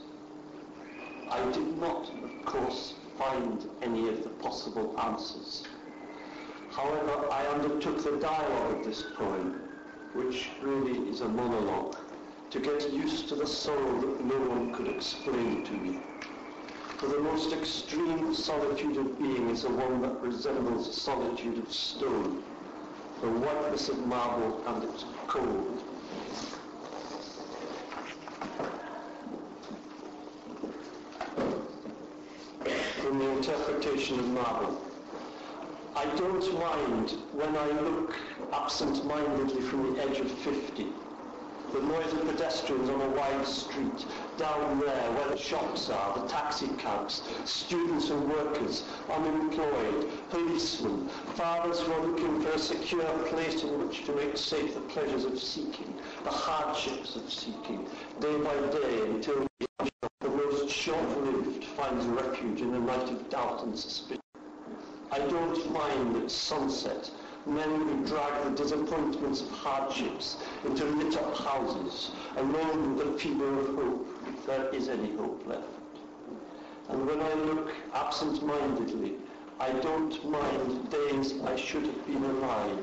I 1.30 1.44
did 1.52 1.78
not, 1.78 2.12
of 2.24 2.46
course, 2.46 2.96
find 3.18 3.70
any 3.82 4.10
of 4.10 4.24
the 4.24 4.30
possible 4.30 4.96
answers. 5.00 5.64
However, 6.72 7.32
I 7.32 7.46
undertook 7.48 8.04
the 8.04 8.18
dialogue 8.18 8.80
of 8.80 8.86
this 8.86 9.04
poem, 9.16 9.62
which 10.14 10.50
really 10.62 11.10
is 11.10 11.22
a 11.22 11.28
monologue, 11.28 11.98
to 12.50 12.60
get 12.60 12.92
used 12.92 13.30
to 13.30 13.36
the 13.36 13.48
sorrow 13.48 14.00
that 14.02 14.26
no 14.26 14.40
one 14.50 14.74
could 14.74 14.88
explain 14.88 15.64
to 15.66 15.74
me. 15.74 16.00
For 16.98 17.08
the 17.08 17.20
most 17.20 17.52
extreme 17.52 18.36
solitude 18.36 18.96
of 18.98 19.18
being 19.18 19.50
is 19.50 19.64
the 19.64 19.70
one 19.70 20.02
that 20.04 20.22
resembles 20.22 21.02
solitude 21.02 21.58
of 21.58 21.74
stone, 21.74 22.44
the 23.22 23.28
whiteness 23.28 23.90
of 23.90 24.06
marble 24.06 24.64
and 24.68 24.84
its 24.84 25.06
cold. 25.28 25.84
From 33.02 33.20
the 33.20 33.30
of 34.10 34.28
marble. 34.30 34.84
I 35.96 36.06
don't 36.16 36.54
mind 36.56 37.12
when 37.34 37.56
I 37.56 37.68
look 37.82 38.16
absent-mindedly 38.52 39.62
from 39.62 39.94
the 39.94 40.02
edge 40.02 40.20
of 40.20 40.32
50 40.32 40.94
the 41.74 41.82
noise 41.82 42.12
of 42.12 42.26
pedestrians 42.26 42.90
on 42.90 43.00
a 43.00 43.10
wide 43.10 43.48
street, 43.48 44.06
down 44.38 44.80
there 44.82 45.12
where 45.12 45.30
the 45.30 45.38
shops 45.38 45.90
are, 45.90 46.20
the 46.20 46.28
taxi 46.28 46.68
cabs, 46.78 47.22
students 47.46 48.10
and 48.10 48.30
workers, 48.30 48.84
unemployed, 49.10 50.12
policemen, 50.30 51.08
fathers 51.36 51.80
who 51.80 51.94
are 51.94 52.08
looking 52.08 52.42
for 52.42 52.50
a 52.50 52.60
secure 52.60 53.18
place 53.28 53.64
in 53.64 53.88
which 53.88 54.04
to 54.06 54.14
make 54.16 54.36
safe 54.36 54.74
the 54.74 54.82
pleasures 54.82 55.24
of 55.24 55.40
seeking, 55.40 55.96
the 56.26 56.30
hardships 56.30 57.16
of 57.16 57.32
seeking, 57.32 57.88
day 58.20 58.38
by 58.38 58.56
day 58.72 59.00
until 59.06 59.48
finds 61.82 62.06
refuge 62.06 62.62
in 62.62 62.76
a 62.76 62.80
night 62.80 63.10
of 63.10 63.28
doubt 63.32 63.64
and 63.64 63.76
suspicion. 63.76 64.22
I 65.12 65.18
don't 65.18 65.74
mind 65.74 66.16
at 66.16 66.30
sunset 66.30 67.10
men 67.48 67.70
who 67.70 68.06
drag 68.06 68.44
the 68.44 68.64
disappointments 68.64 69.42
of 69.42 69.50
hardships 69.50 70.38
into 70.64 70.86
lit-up 70.86 71.36
houses, 71.36 72.12
alone 72.38 72.96
with 72.96 73.14
the 73.14 73.18
fever 73.18 73.60
of 73.62 73.76
hope, 73.76 74.08
if 74.28 74.46
there 74.46 74.70
is 74.70 74.90
any 74.90 75.16
hope 75.16 75.42
left. 75.48 75.64
And 76.90 77.08
when 77.08 77.20
I 77.20 77.34
look 77.34 77.74
absent-mindedly, 77.96 79.16
I 79.60 79.72
don't 79.72 80.30
mind 80.30 80.92
days 80.92 81.34
I 81.46 81.56
should 81.56 81.88
have 81.88 82.06
been 82.06 82.24
alive, 82.24 82.78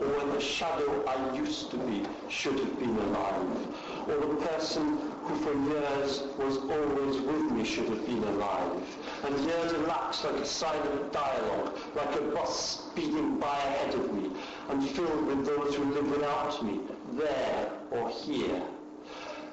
or 0.00 0.06
when 0.08 0.30
the 0.34 0.40
shadow 0.40 1.04
I 1.06 1.36
used 1.36 1.70
to 1.70 1.76
be 1.76 2.02
should 2.28 2.58
have 2.58 2.78
been 2.80 2.98
alive, 2.98 3.68
or 4.08 4.20
the 4.20 4.46
person 4.46 4.98
who 5.24 5.36
for 5.36 5.54
years 5.72 6.22
was 6.38 6.58
always 6.58 7.20
with 7.20 7.52
me 7.52 7.64
should 7.64 7.88
have 7.88 8.04
been 8.06 8.22
alive. 8.24 8.82
And 9.24 9.38
years 9.44 9.72
elapsed 9.72 10.24
like 10.24 10.34
a 10.34 10.44
silent 10.44 11.12
dialogue, 11.12 11.78
like 11.96 12.14
a 12.16 12.20
bus 12.20 12.84
speeding 12.90 13.38
by 13.38 13.56
ahead 13.56 13.94
of 13.94 14.12
me, 14.12 14.30
and 14.68 14.88
filled 14.90 15.26
with 15.26 15.46
those 15.46 15.74
who 15.74 15.84
live 15.84 16.10
without 16.10 16.62
me, 16.64 16.80
there 17.14 17.70
or 17.90 18.10
here. 18.10 18.62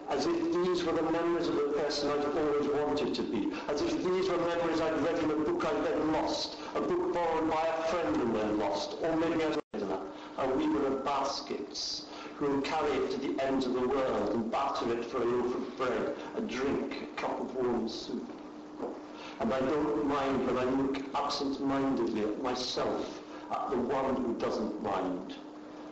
As 0.09 0.25
if 0.25 0.53
these 0.53 0.83
were 0.83 0.91
the 0.91 1.03
memories 1.03 1.47
of 1.47 1.55
the 1.55 1.73
person 1.77 2.09
I'd 2.09 2.25
always 2.25 2.67
wanted 2.67 3.15
to 3.15 3.23
be. 3.23 3.53
As 3.69 3.81
if 3.81 4.03
these 4.03 4.27
were 4.29 4.37
memories 4.37 4.81
I'd 4.81 5.01
read 5.01 5.19
in 5.19 5.31
a 5.31 5.35
book 5.35 5.65
I'd 5.65 5.85
then 5.85 6.11
lost, 6.11 6.57
a 6.75 6.81
book 6.81 7.13
borrowed 7.13 7.49
by 7.49 7.65
a 7.65 7.83
friend 7.83 8.15
and 8.17 8.35
then 8.35 8.59
lost, 8.59 8.97
or 9.01 9.15
maybe 9.15 9.41
as 9.43 9.55
a 10.37 10.47
weaver 10.55 10.87
of 10.87 11.05
baskets 11.05 12.03
who 12.09 12.10
will 12.41 12.61
carry 12.61 12.91
it 12.91 13.11
to 13.11 13.17
the 13.17 13.39
ends 13.43 13.67
of 13.67 13.73
the 13.73 13.87
world 13.87 14.33
and 14.33 14.51
batter 14.51 14.91
it 14.93 15.05
for 15.05 15.21
a 15.21 15.25
loaf 15.25 15.55
of 15.55 15.77
bread, 15.77 16.15
a 16.35 16.41
drink, 16.41 17.03
a 17.03 17.21
cup 17.21 17.39
of 17.39 17.55
warm 17.55 17.87
soup. 17.87 18.27
And 19.39 19.53
I 19.53 19.59
don't 19.59 20.07
mind 20.07 20.47
when 20.47 20.57
I 20.57 20.63
look 20.63 20.97
absent-mindedly 21.13 22.21
at 22.21 22.41
myself, 22.41 23.21
at 23.51 23.69
the 23.69 23.77
one 23.77 24.15
who 24.15 24.33
doesn't 24.39 24.81
mind 24.81 25.35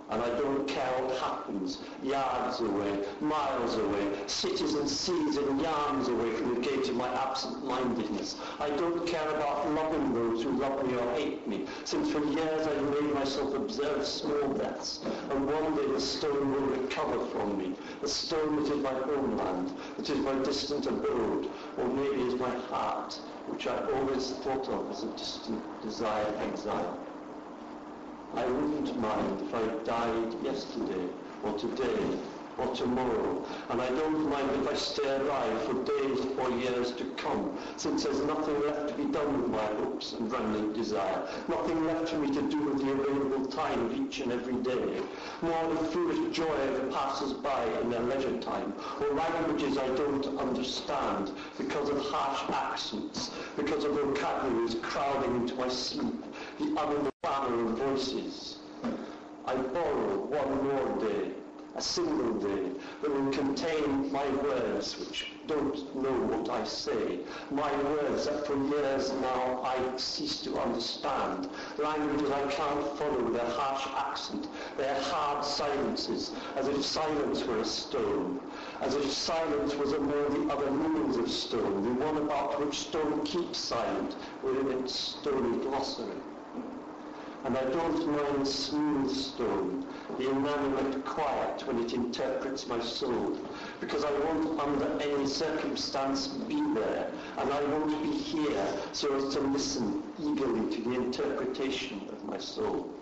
and 0.10 0.24
I 0.24 0.30
don't 0.30 0.68
care 0.68 0.92
what 1.04 1.18
happens, 1.18 1.84
yards 2.02 2.62
away, 2.62 3.06
miles 3.22 3.76
away, 3.78 4.28
cities 4.28 4.74
and 4.74 4.90
seas 4.90 5.38
and 5.38 5.62
yards 5.62 6.08
away 6.08 6.32
from 6.34 6.56
the 6.56 6.62
gate 6.62 6.90
of 6.90 6.96
my 6.96 7.08
absent-mindedness. 7.10 8.38
I 8.60 8.70
don't 8.72 9.06
care 9.08 9.30
about 9.30 9.72
loving 9.74 10.14
those 10.14 10.44
who 10.44 10.52
love 10.52 10.86
me 10.86 10.96
or 10.96 11.14
hate 11.14 11.48
me, 11.48 11.68
since 11.84 12.12
for 12.12 12.24
years 12.26 12.68
I've 12.68 13.02
made 13.02 13.14
myself 13.14 13.54
observe 13.54 14.06
small 14.06 14.54
deaths, 14.54 15.02
and 15.30 15.46
one 15.46 15.76
day 15.76 15.92
the 15.92 16.02
stone 16.02 16.52
will 16.54 16.82
recover 16.82 17.26
from 17.28 17.58
me, 17.58 17.76
the 18.02 18.08
stone 18.08 18.64
that 18.64 18.74
is 18.74 18.84
my 18.84 18.94
homeland, 18.94 19.72
that 19.98 20.10
is 20.10 20.18
my 20.20 20.34
distant 20.44 20.88
abode, 20.88 21.50
or 21.78 21.88
maybe 21.88 22.22
is 22.22 22.40
my 22.40 22.56
heart, 22.68 23.20
which 23.46 23.68
I 23.68 23.78
always 23.92 24.32
thought 24.40 24.68
of 24.70 24.90
as 24.90 25.04
a 25.04 25.08
distant, 25.10 25.82
desired 25.82 26.36
exile. 26.40 27.09
I 28.36 28.46
wouldn't 28.46 29.00
mind 29.00 29.42
if 29.42 29.54
I 29.56 29.84
died 29.84 30.36
yesterday 30.44 31.10
or 31.44 31.58
today 31.58 32.20
or 32.60 32.76
tomorrow, 32.76 33.46
and 33.70 33.82
I 33.82 33.90
don't 33.90 34.30
mind 34.30 34.50
if 34.62 34.68
I 34.68 34.76
stay 34.76 35.16
alive 35.16 35.62
for 35.64 35.74
days 35.86 36.20
or 36.38 36.50
years 36.60 36.92
to 36.98 37.06
come, 37.16 37.58
since 37.78 38.04
there's 38.04 38.22
nothing 38.22 38.62
left 38.62 38.90
to 38.90 38.94
be 38.96 39.06
done 39.06 39.42
with 39.42 39.50
my 39.50 39.66
hopes 39.66 40.14
and 40.14 40.32
running 40.32 40.74
desire, 40.74 41.26
nothing 41.48 41.86
left 41.86 42.10
for 42.10 42.18
me 42.18 42.28
to 42.34 42.42
do 42.50 42.62
with 42.66 42.80
the 42.80 42.92
available 42.92 43.46
time 43.46 43.86
of 43.86 43.94
each 43.94 44.20
and 44.20 44.32
every 44.32 44.56
day, 44.56 45.02
nor 45.42 45.74
the 45.74 45.84
foolish 45.86 46.36
joy 46.36 46.56
of 46.68 46.82
the 46.82 46.94
passers-by 46.94 47.64
in 47.82 47.90
their 47.90 48.02
leisure 48.02 48.38
time, 48.40 48.74
or 49.00 49.14
languages 49.14 49.78
I 49.78 49.88
don't 49.96 50.28
understand 50.38 51.32
because 51.58 51.90
of 51.90 51.98
harsh 52.02 52.42
accents, 52.50 53.32
because 53.56 53.86
of 53.86 53.94
vocabularies 53.94 54.76
crowding 54.82 55.36
into 55.38 55.56
my 55.56 55.70
sleep, 55.70 56.24
the 56.60 56.66
unknown 56.66 57.10
of 57.30 57.78
voices. 57.78 58.58
I 59.46 59.56
borrow 59.56 60.26
one 60.26 60.64
more 60.64 61.08
day, 61.08 61.32
a 61.76 61.82
single 61.82 62.34
day, 62.40 62.72
that 63.02 63.12
will 63.12 63.32
contain 63.32 64.12
my 64.12 64.28
words 64.44 64.98
which 64.98 65.26
don't 65.46 65.96
know 65.96 66.12
what 66.12 66.50
I 66.50 66.64
say, 66.64 67.20
my 67.52 67.72
words 67.84 68.26
that 68.26 68.48
for 68.48 68.56
years 68.56 69.12
now 69.14 69.62
I 69.64 69.96
cease 69.98 70.42
to 70.42 70.58
understand, 70.58 71.50
languages 71.78 72.32
I 72.32 72.42
can't 72.50 72.98
follow, 72.98 73.30
their 73.30 73.50
harsh 73.50 73.88
accent, 73.96 74.48
their 74.78 75.00
hard 75.00 75.46
silences, 75.46 76.32
as 76.58 76.68
if 76.68 76.84
silence 76.84 77.44
were 77.44 77.60
a 77.60 77.66
stone, 77.66 78.40
as 78.82 78.96
if 78.96 79.12
silence 79.12 79.76
was 79.76 79.94
among 79.94 80.48
the 80.48 80.54
other 80.54 80.72
meanings 80.72 81.18
of 81.18 81.30
stone, 81.30 81.84
the 81.84 82.06
one 82.06 82.18
about 82.18 82.60
which 82.60 82.80
stone 82.80 83.24
keeps 83.24 83.60
silent 83.60 84.16
within 84.44 84.80
its 84.80 84.94
stony 84.96 85.64
glossary 85.64 86.29
and 87.46 87.58
I 87.58 87.64
don't 87.64 88.06
mind 88.08 88.48
smooth 88.48 89.10
stone, 89.10 89.86
the 90.18 90.30
inanimate 90.30 91.06
quiet 91.06 91.66
when 91.66 91.80
it 91.84 91.94
interprets 91.94 92.68
my 92.68 92.80
soul, 92.82 93.38
because 93.80 94.04
I 94.04 94.12
won't 94.12 94.60
under 94.60 95.02
any 95.02 95.26
circumstance 95.26 96.28
be 96.28 96.62
there, 96.74 97.10
and 97.38 97.52
I 97.52 97.64
won't 97.64 98.04
be 98.04 98.12
here 98.18 98.68
so 98.92 99.16
as 99.16 99.34
to 99.36 99.40
listen 99.42 100.04
eagerly 100.20 100.76
to 100.76 100.82
the 100.90 100.96
interpretation 100.96 102.02
of 102.10 102.26
my 102.26 102.38
soul. 102.38 102.94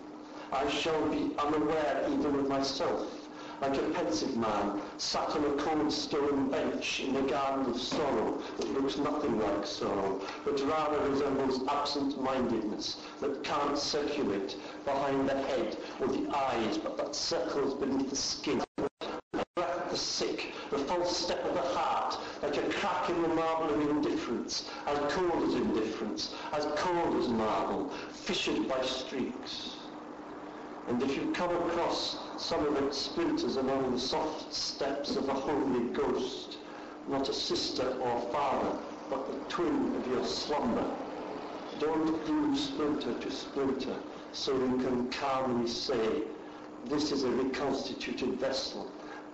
I 0.52 0.68
shall 0.70 1.08
be 1.08 1.34
unaware 1.38 2.06
even 2.08 2.34
of 2.36 2.48
myself, 2.48 3.17
like 3.60 3.76
a 3.76 3.90
pensive 3.90 4.36
man 4.36 4.80
sat 4.98 5.28
on 5.30 5.44
a 5.44 5.62
cold 5.62 5.92
stone 5.92 6.48
bench 6.50 7.00
in 7.00 7.16
a 7.16 7.22
garden 7.22 7.72
of 7.72 7.80
sorrow 7.80 8.40
that 8.56 8.72
looks 8.72 8.98
nothing 8.98 9.38
like 9.38 9.66
sorrow, 9.66 10.20
but 10.44 10.60
rather 10.60 10.98
resembles 11.08 11.66
absent-mindedness 11.68 12.96
that 13.20 13.42
can't 13.42 13.76
circulate 13.76 14.56
behind 14.84 15.28
the 15.28 15.34
head 15.34 15.76
or 16.00 16.06
the 16.06 16.28
eyes, 16.36 16.78
but 16.78 16.96
that 16.96 17.14
circles 17.14 17.74
beneath 17.74 18.10
the 18.10 18.16
skin. 18.16 18.62
The 19.32 19.44
breath 19.56 19.84
of 19.84 19.90
the 19.90 19.96
sick, 19.96 20.52
the 20.70 20.78
false 20.78 21.16
step 21.16 21.44
of 21.44 21.54
the 21.54 21.60
heart, 21.60 22.16
like 22.42 22.56
a 22.56 22.68
crack 22.70 23.10
in 23.10 23.22
the 23.22 23.28
marble 23.28 23.74
of 23.74 23.90
indifference, 23.90 24.68
as 24.86 24.98
cold 25.12 25.48
as 25.48 25.54
indifference, 25.54 26.34
as 26.52 26.64
cold 26.76 27.20
as 27.20 27.28
marble, 27.28 27.90
fissured 28.12 28.68
by 28.68 28.80
streaks. 28.82 29.77
And 30.88 31.02
if 31.02 31.16
you 31.16 31.30
come 31.32 31.54
across 31.54 32.16
some 32.38 32.66
of 32.66 32.82
its 32.82 32.96
splinters 32.96 33.56
among 33.56 33.92
the 33.92 34.00
soft 34.00 34.54
steps 34.54 35.16
of 35.16 35.28
a 35.28 35.34
holy 35.34 35.84
ghost, 35.92 36.56
not 37.10 37.28
a 37.28 37.34
sister 37.34 37.94
or 38.00 38.22
father, 38.32 38.78
but 39.10 39.30
the 39.30 39.38
twin 39.50 39.94
of 39.94 40.06
your 40.06 40.24
slumber, 40.24 40.90
don't 41.78 42.24
glue 42.24 42.56
splinter 42.56 43.12
to 43.12 43.30
splinter 43.30 43.96
so 44.32 44.54
you 44.54 44.78
can 44.78 45.10
calmly 45.10 45.68
say, 45.68 46.22
this 46.86 47.12
is 47.12 47.24
a 47.24 47.30
reconstituted 47.30 48.40
vessel. 48.40 48.90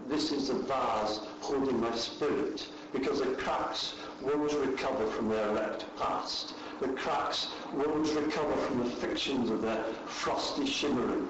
This 0.08 0.32
is 0.32 0.48
the 0.48 0.54
vase 0.54 1.20
holding 1.40 1.80
my 1.80 1.94
spirit, 1.94 2.66
because 2.92 3.20
the 3.20 3.26
cracks 3.36 3.94
won't 4.20 4.52
recover 4.52 5.06
from 5.06 5.28
their 5.28 5.50
wrecked 5.52 5.86
past. 5.96 6.54
The 6.80 6.88
cracks 6.88 7.46
won't 7.72 8.12
recover 8.12 8.56
from 8.66 8.80
the 8.80 8.90
fictions 8.90 9.50
of 9.50 9.62
their 9.62 9.84
frosty 10.06 10.66
shimmering 10.66 11.28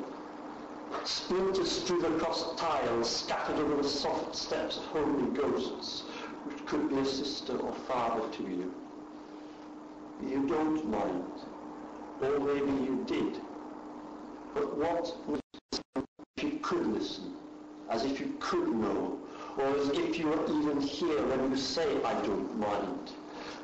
splinters 1.05 1.71
strewn 1.83 2.05
across 2.05 2.55
tiles 2.57 3.09
scattered 3.09 3.57
over 3.57 3.83
the 3.83 3.89
soft 3.89 4.35
steps 4.35 4.79
of 4.79 4.85
holy 4.85 5.31
ghosts, 5.37 6.03
which 6.45 6.65
could 6.67 6.89
be 6.89 6.99
a 6.99 7.05
sister 7.05 7.57
or 7.57 7.73
father 7.89 8.29
to 8.33 8.43
you. 8.43 8.75
You 10.23 10.47
don't 10.47 10.89
mind, 10.91 11.25
or 12.23 12.39
maybe 12.39 12.73
you 12.85 13.05
did. 13.07 13.41
But 14.55 14.77
what 14.77 15.15
would 15.29 15.41
if 16.37 16.45
you 16.45 16.59
could 16.63 16.87
listen, 16.87 17.35
as 17.91 18.05
if 18.05 18.21
you 18.21 18.37
could 18.41 18.69
know, 18.69 19.19
or 19.59 19.77
as 19.77 19.89
if 19.91 20.19
you 20.19 20.29
were 20.29 20.45
even 20.47 20.81
here 20.81 21.27
when 21.27 21.51
you 21.51 21.57
say, 21.57 22.03
I 22.03 22.15
don't 22.23 22.59
mind? 22.59 23.13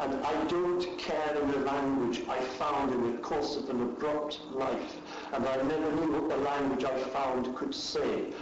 and 0.00 0.14
I 0.24 0.44
don't 0.44 0.98
care 0.98 1.36
in 1.38 1.50
the 1.50 1.58
language 1.58 2.22
I 2.26 2.40
found 2.40 2.92
in 2.92 3.12
the 3.12 3.18
course 3.18 3.56
of 3.56 3.68
an 3.68 3.82
abrupt 3.82 4.40
life, 4.50 4.96
and 5.32 5.46
I 5.46 5.56
never 5.62 5.92
knew 5.92 6.12
what 6.12 6.28
the 6.28 6.36
language 6.36 6.84
I 6.84 6.98
found 7.10 7.54
could 7.56 7.74
say, 7.74 8.32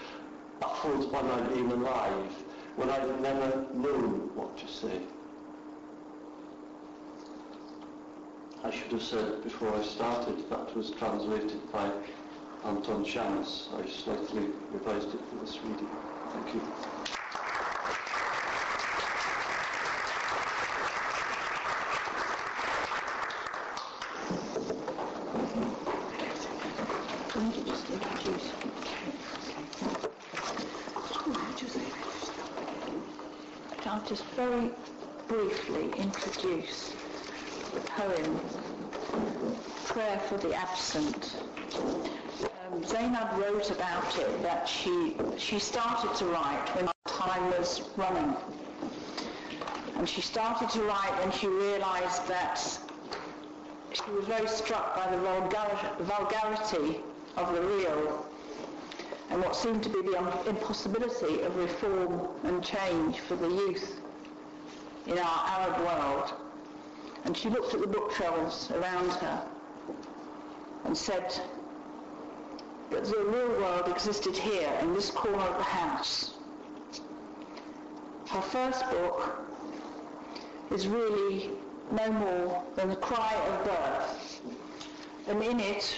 baffled 0.60 1.12
when 1.12 1.26
I'd 1.26 1.48
been 1.50 1.70
alive, 1.70 2.32
when 2.76 2.90
I'd 2.90 3.20
never 3.20 3.66
known 3.74 4.30
what 4.34 4.56
to 4.58 4.68
say. 4.68 5.00
I 8.64 8.70
should 8.70 8.92
have 8.92 9.02
said 9.02 9.44
before 9.44 9.74
I 9.74 9.82
started 9.82 10.48
that 10.50 10.76
was 10.76 10.90
translated 10.90 11.60
by 11.72 11.90
Anton 12.64 13.04
Shammas. 13.04 13.68
I 13.74 13.88
slightly 13.88 14.48
revised 14.72 15.08
it 15.14 15.20
for 15.30 15.44
this 15.44 15.58
reading. 15.62 15.88
Thank 16.32 16.54
you. 16.54 17.17
I'll 33.88 34.04
just 34.04 34.24
very 34.36 34.70
briefly 35.28 35.96
introduce 35.96 36.92
the 37.72 37.80
poem 37.80 38.38
Prayer 39.86 40.18
for 40.28 40.36
the 40.36 40.52
Absent. 40.52 41.36
Um, 42.66 42.84
Zainab 42.84 43.38
wrote 43.38 43.70
about 43.70 44.18
it 44.18 44.42
that 44.42 44.68
she, 44.68 45.16
she 45.38 45.58
started 45.58 46.14
to 46.16 46.26
write 46.26 46.68
when 46.76 46.86
time 47.06 47.50
was 47.52 47.80
running. 47.96 48.36
And 49.96 50.06
she 50.06 50.20
started 50.20 50.68
to 50.68 50.82
write 50.82 51.18
when 51.20 51.32
she 51.32 51.46
realized 51.46 52.28
that 52.28 52.60
she 53.94 54.10
was 54.10 54.26
very 54.26 54.48
struck 54.48 54.96
by 54.96 55.10
the 55.10 55.16
vulgar- 55.16 55.96
vulgarity 56.00 57.00
of 57.38 57.54
the 57.54 57.62
real 57.62 58.26
and 59.30 59.42
what 59.42 59.54
seemed 59.54 59.82
to 59.82 59.90
be 59.90 60.02
the 60.02 60.48
impossibility 60.48 61.42
of 61.42 61.56
reform 61.56 62.28
and 62.44 62.64
change 62.64 63.20
for 63.20 63.36
the 63.36 63.48
youth 63.48 64.00
in 65.06 65.18
our 65.18 65.44
Arab 65.46 65.78
world. 65.84 66.34
And 67.24 67.36
she 67.36 67.48
looked 67.50 67.74
at 67.74 67.80
the 67.80 67.86
bookshelves 67.86 68.70
around 68.70 69.10
her 69.10 69.46
and 70.84 70.96
said, 70.96 71.40
that 72.90 73.04
the 73.04 73.24
real 73.24 73.48
world 73.60 73.88
existed 73.88 74.36
here 74.36 74.72
in 74.80 74.94
this 74.94 75.10
corner 75.10 75.42
of 75.42 75.58
the 75.58 75.64
house. 75.64 76.34
Her 78.28 78.40
first 78.40 78.88
book 78.90 79.40
is 80.70 80.86
really 80.86 81.50
no 81.92 82.12
more 82.12 82.62
than 82.76 82.88
the 82.90 82.96
cry 82.96 83.34
of 83.34 83.64
birth. 83.64 84.40
And 85.26 85.42
in 85.42 85.60
it, 85.60 85.94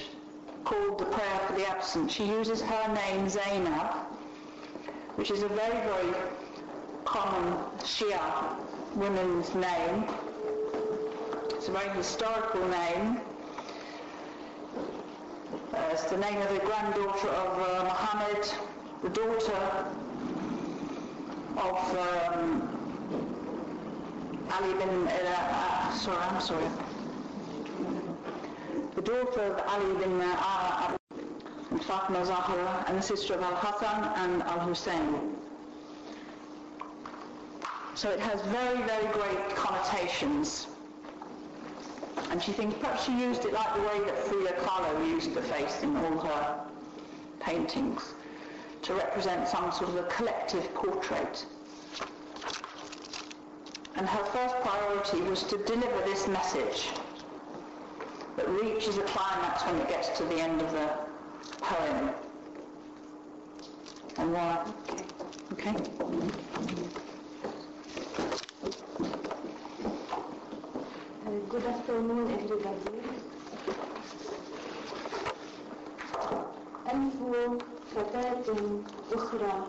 called 0.64 0.98
the 0.98 1.04
prayer 1.06 1.40
for 1.46 1.54
the 1.54 1.66
absent, 1.66 2.10
she 2.10 2.24
uses 2.24 2.60
her 2.60 2.94
name 2.94 3.28
Zainab, 3.28 3.94
which 5.16 5.30
is 5.30 5.42
a 5.42 5.48
very, 5.48 5.80
very 5.86 6.14
common 7.04 7.58
Shia 7.78 8.56
woman's 8.94 9.54
name. 9.54 10.04
It's 11.50 11.68
a 11.68 11.72
very 11.72 11.88
historical 11.96 12.66
name. 12.68 13.20
Uh, 15.72 15.88
it's 15.92 16.04
the 16.04 16.16
name 16.18 16.40
of 16.40 16.48
the 16.48 16.58
granddaughter 16.60 17.28
of 17.28 17.58
uh, 17.58 17.84
Muhammad, 17.84 18.48
the 19.02 19.08
daughter 19.10 19.86
of 21.56 21.98
um, 21.98 22.80
Ali 24.50 24.74
bin, 24.74 25.06
uh, 25.08 25.10
uh, 25.10 25.92
sorry, 25.94 26.18
I'm 26.18 26.40
sorry. 26.40 26.64
The 28.94 29.02
daughter 29.02 29.40
of 29.42 29.60
Ali 29.68 29.94
bin 29.98 30.20
uh, 30.20 30.96
and 31.70 31.84
Fatima 31.84 32.24
Zahra 32.26 32.84
and 32.88 32.98
the 32.98 33.02
sister 33.02 33.34
of 33.34 33.42
Al-Hassan 33.42 34.12
and 34.16 34.42
Al-Hussein. 34.42 35.36
So 37.94 38.10
it 38.10 38.18
has 38.18 38.40
very, 38.42 38.82
very 38.82 39.06
great 39.12 39.54
connotations. 39.54 40.66
And 42.30 42.42
she 42.42 42.52
thinks 42.52 42.76
perhaps 42.78 43.04
she 43.04 43.12
used 43.12 43.44
it 43.44 43.52
like 43.52 43.74
the 43.74 43.82
way 43.82 44.00
that 44.06 44.18
Frida 44.26 44.52
Kahlo 44.64 45.06
used 45.08 45.34
the 45.34 45.42
face 45.42 45.82
in 45.82 45.96
all 45.96 46.18
her 46.18 46.60
paintings 47.38 48.14
to 48.82 48.94
represent 48.94 49.48
some 49.48 49.70
sort 49.70 49.90
of 49.90 49.96
a 49.96 50.02
collective 50.04 50.74
portrait. 50.74 51.46
And 53.94 54.08
her 54.08 54.24
first 54.24 54.56
priority 54.62 55.20
was 55.22 55.44
to 55.44 55.58
deliver 55.58 56.00
this 56.04 56.26
message 56.26 56.88
that 58.37 58.49
reaches 58.49 58.97
a 58.97 59.03
climax 59.03 59.63
when 59.63 59.75
it 59.77 59.87
gets 59.87 60.09
to 60.17 60.23
the 60.25 60.35
end 60.35 60.61
of 60.61 60.71
the 60.71 60.89
poem. 61.61 62.09
And 64.17 64.33
why? 64.33 64.65
Okay. 65.53 65.75
Good 71.49 71.65
afternoon, 71.65 72.31
everybody. 72.31 73.01
ألف 76.93 77.13
فتاة 77.95 78.55
أخرى 79.13 79.67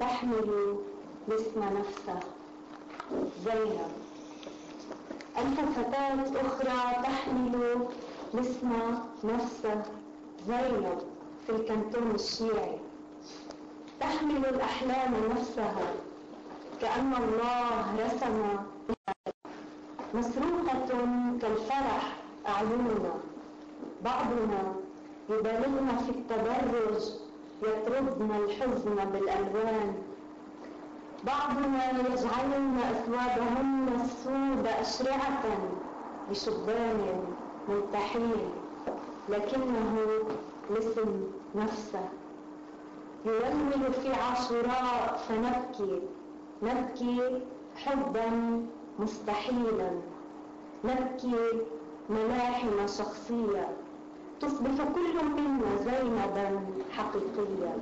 تحمل 0.00 0.76
الاسم 1.28 1.60
نفسه 1.78 2.20
زينب 3.44 4.03
ألف 5.37 5.79
فتاة 5.79 6.47
أخرى 6.47 7.03
تحمل 7.03 7.87
الاسم 8.33 8.71
نفسه 9.23 9.83
زينب 10.47 10.97
في 11.45 11.51
الكنتون 11.51 12.11
الشيعي. 12.15 12.77
تحمل 13.99 14.45
الأحلام 14.45 15.13
نفسها 15.31 15.87
كأن 16.81 17.13
الله 17.13 18.05
رسم 18.05 18.57
مسروقة 20.13 20.89
كالفرح 21.41 22.15
أعيننا. 22.47 23.13
بعضنا 24.03 24.73
يبالغن 25.29 25.97
في 26.05 26.09
التبرج 26.09 27.01
يطردن 27.63 28.31
الحزن 28.35 28.95
بالألوان. 28.95 29.95
بعضنا 31.25 31.91
يجعلن 31.91 32.77
أثوابهن 32.91 33.87
السود 34.03 34.67
أشرعة 34.67 35.43
لشبان 36.31 37.23
ملتحين 37.69 38.49
لكنه 39.29 40.07
لسم 40.69 41.23
نفسه. 41.55 42.09
يولول 43.25 43.93
في 43.93 44.13
عاشوراء 44.13 45.25
فنبكي 45.29 46.01
نبكي 46.63 47.41
حبا 47.85 48.27
مستحيلا. 48.99 49.91
نبكي 50.83 51.61
ملاحم 52.09 52.87
شخصية 52.87 53.67
تصبح 54.41 54.83
كل 54.95 55.25
منا 55.25 55.75
زينبا 55.83 56.65
حقيقيا. 56.97 57.77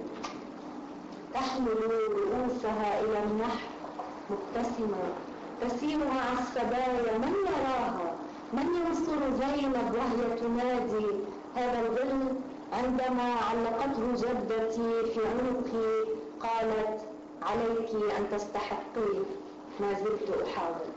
تحمل 1.34 1.78
رؤوسها 2.12 3.02
إلى 3.02 3.20
النحر. 3.24 3.68
مبتسمة. 4.30 5.04
تسير 5.62 5.98
مع 5.98 6.24
السبايا 6.40 7.18
من 7.18 7.34
يراها 7.48 8.16
من 8.54 8.68
ينصر 8.76 9.20
زينب 9.40 9.96
وهي 9.96 10.40
تنادي؟ 10.40 11.08
هذا 11.56 11.80
الظل 11.82 12.36
عندما 12.74 13.34
علقته 13.34 14.12
جدتي 14.16 15.14
في 15.14 15.20
عنقي 15.28 15.92
قالت 16.40 17.02
عليك 17.42 17.90
أن 18.18 18.28
تستحقي 18.32 19.14
ما 19.80 19.94
زلت 19.94 20.30
أحاول. 20.48 20.88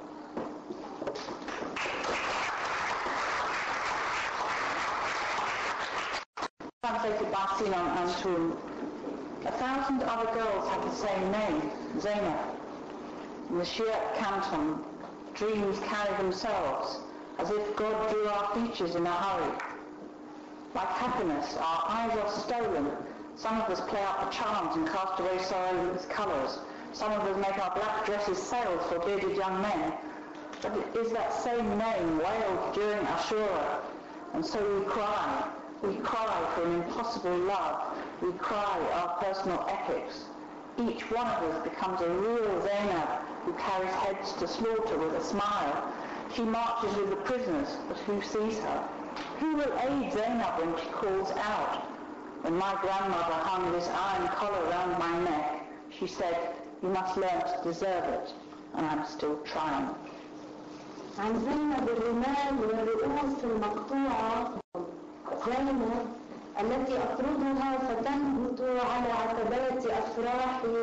Translated 6.82 7.28
by 7.32 7.46
Sinan 7.58 7.88
Antoun. 8.02 8.75
A 9.44 9.52
thousand 9.52 10.02
other 10.02 10.32
girls 10.32 10.68
have 10.68 10.82
the 10.82 10.94
same 10.94 11.30
name, 11.30 11.70
Zainab. 12.00 12.56
In 13.50 13.58
the 13.58 13.64
Shia 13.64 14.14
canton, 14.16 14.78
dreams 15.34 15.78
carry 15.80 16.16
themselves, 16.16 17.00
as 17.38 17.50
if 17.50 17.76
God 17.76 18.10
drew 18.10 18.26
our 18.26 18.54
features 18.54 18.94
in 18.94 19.06
a 19.06 19.12
hurry. 19.12 19.52
Like 20.74 20.88
happiness, 20.88 21.56
our 21.58 21.84
eyes 21.86 22.18
are 22.18 22.30
stolen. 22.30 22.90
Some 23.36 23.60
of 23.60 23.70
us 23.70 23.80
play 23.88 24.00
out 24.00 24.24
the 24.24 24.36
charms 24.36 24.76
and 24.76 24.88
cast 24.88 25.20
away 25.20 25.38
sorrow 25.38 25.86
with 25.86 25.96
its 25.96 26.06
colours. 26.06 26.58
Some 26.92 27.12
of 27.12 27.20
us 27.22 27.36
make 27.36 27.58
our 27.58 27.74
black 27.74 28.06
dresses 28.06 28.42
sails 28.42 28.82
for 28.88 28.98
bearded 29.00 29.36
young 29.36 29.60
men. 29.60 29.92
But 30.62 30.76
it 30.76 30.96
is 30.96 31.12
that 31.12 31.32
same 31.34 31.76
name 31.78 32.18
wailed 32.18 32.74
during 32.74 33.04
Ashura. 33.06 33.80
And 34.32 34.44
so 34.44 34.58
we 34.78 34.84
cry. 34.86 35.48
We 35.82 35.96
cry 35.96 36.52
for 36.54 36.64
an 36.64 36.82
impossible 36.82 37.36
love 37.38 37.96
We 38.21 38.31
cry 38.33 38.79
our 38.93 39.23
personal 39.23 39.65
epics. 39.69 40.25
Each 40.79 41.01
one 41.11 41.27
of 41.27 41.43
us 41.43 41.63
becomes 41.63 42.01
a 42.01 42.09
real 42.09 42.61
Zainab 42.61 43.09
who 43.45 43.53
carries 43.53 43.93
heads 43.93 44.33
to 44.33 44.47
slaughter 44.47 44.97
with 44.97 45.13
a 45.13 45.23
smile. 45.23 45.93
She 46.35 46.43
marches 46.43 46.95
with 46.95 47.09
the 47.09 47.17
prisoners, 47.17 47.69
but 47.87 47.97
who 47.99 48.21
sees 48.21 48.59
her? 48.59 48.89
Who 49.39 49.55
will 49.55 49.73
aid 49.79 50.13
Zainab 50.13 50.59
when 50.59 50.77
she 50.77 50.89
calls 50.89 51.31
out? 51.31 51.83
When 52.43 52.55
my 52.57 52.75
grandmother 52.81 53.33
hung 53.33 53.71
this 53.73 53.87
iron 53.89 54.27
collar 54.29 54.63
round 54.69 54.97
my 54.97 55.19
neck, 55.29 55.65
she 55.97 56.07
said, 56.07 56.37
you 56.81 56.89
must 56.89 57.17
learn 57.17 57.41
to 57.41 57.59
deserve 57.63 58.05
it. 58.05 58.33
And 58.75 58.85
I'm 58.85 59.05
still 59.05 59.37
trying. 59.45 59.89
عن 61.19 61.39
زينب 61.39 61.89
الرمال 61.89 62.53
والرؤوس 62.61 63.43
المقطوعة 63.43 64.51
زينب 65.45 65.81
التي 66.60 66.94
أطردها 66.98 67.78
فتنبت 67.78 68.60
على 68.60 69.12
عتبات 69.12 69.86
أفراحي 69.86 70.76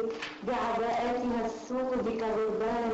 بعباءاتها 0.47 1.45
السود 1.45 2.17
كغربان 2.19 2.91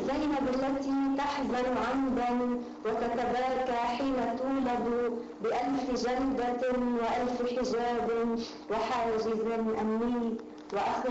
زينب 0.00 0.44
التي 0.54 0.94
تحزن 1.18 1.74
عمدا 1.86 2.60
وتتباكى 2.84 3.72
حين 3.72 4.16
تولد 4.38 5.18
بألف 5.42 6.06
جلدة 6.06 6.62
وألف 7.00 7.36
حجاب 7.58 8.08
وحاجز 8.70 9.26
أمني 9.80 10.34
وأخ 10.72 11.02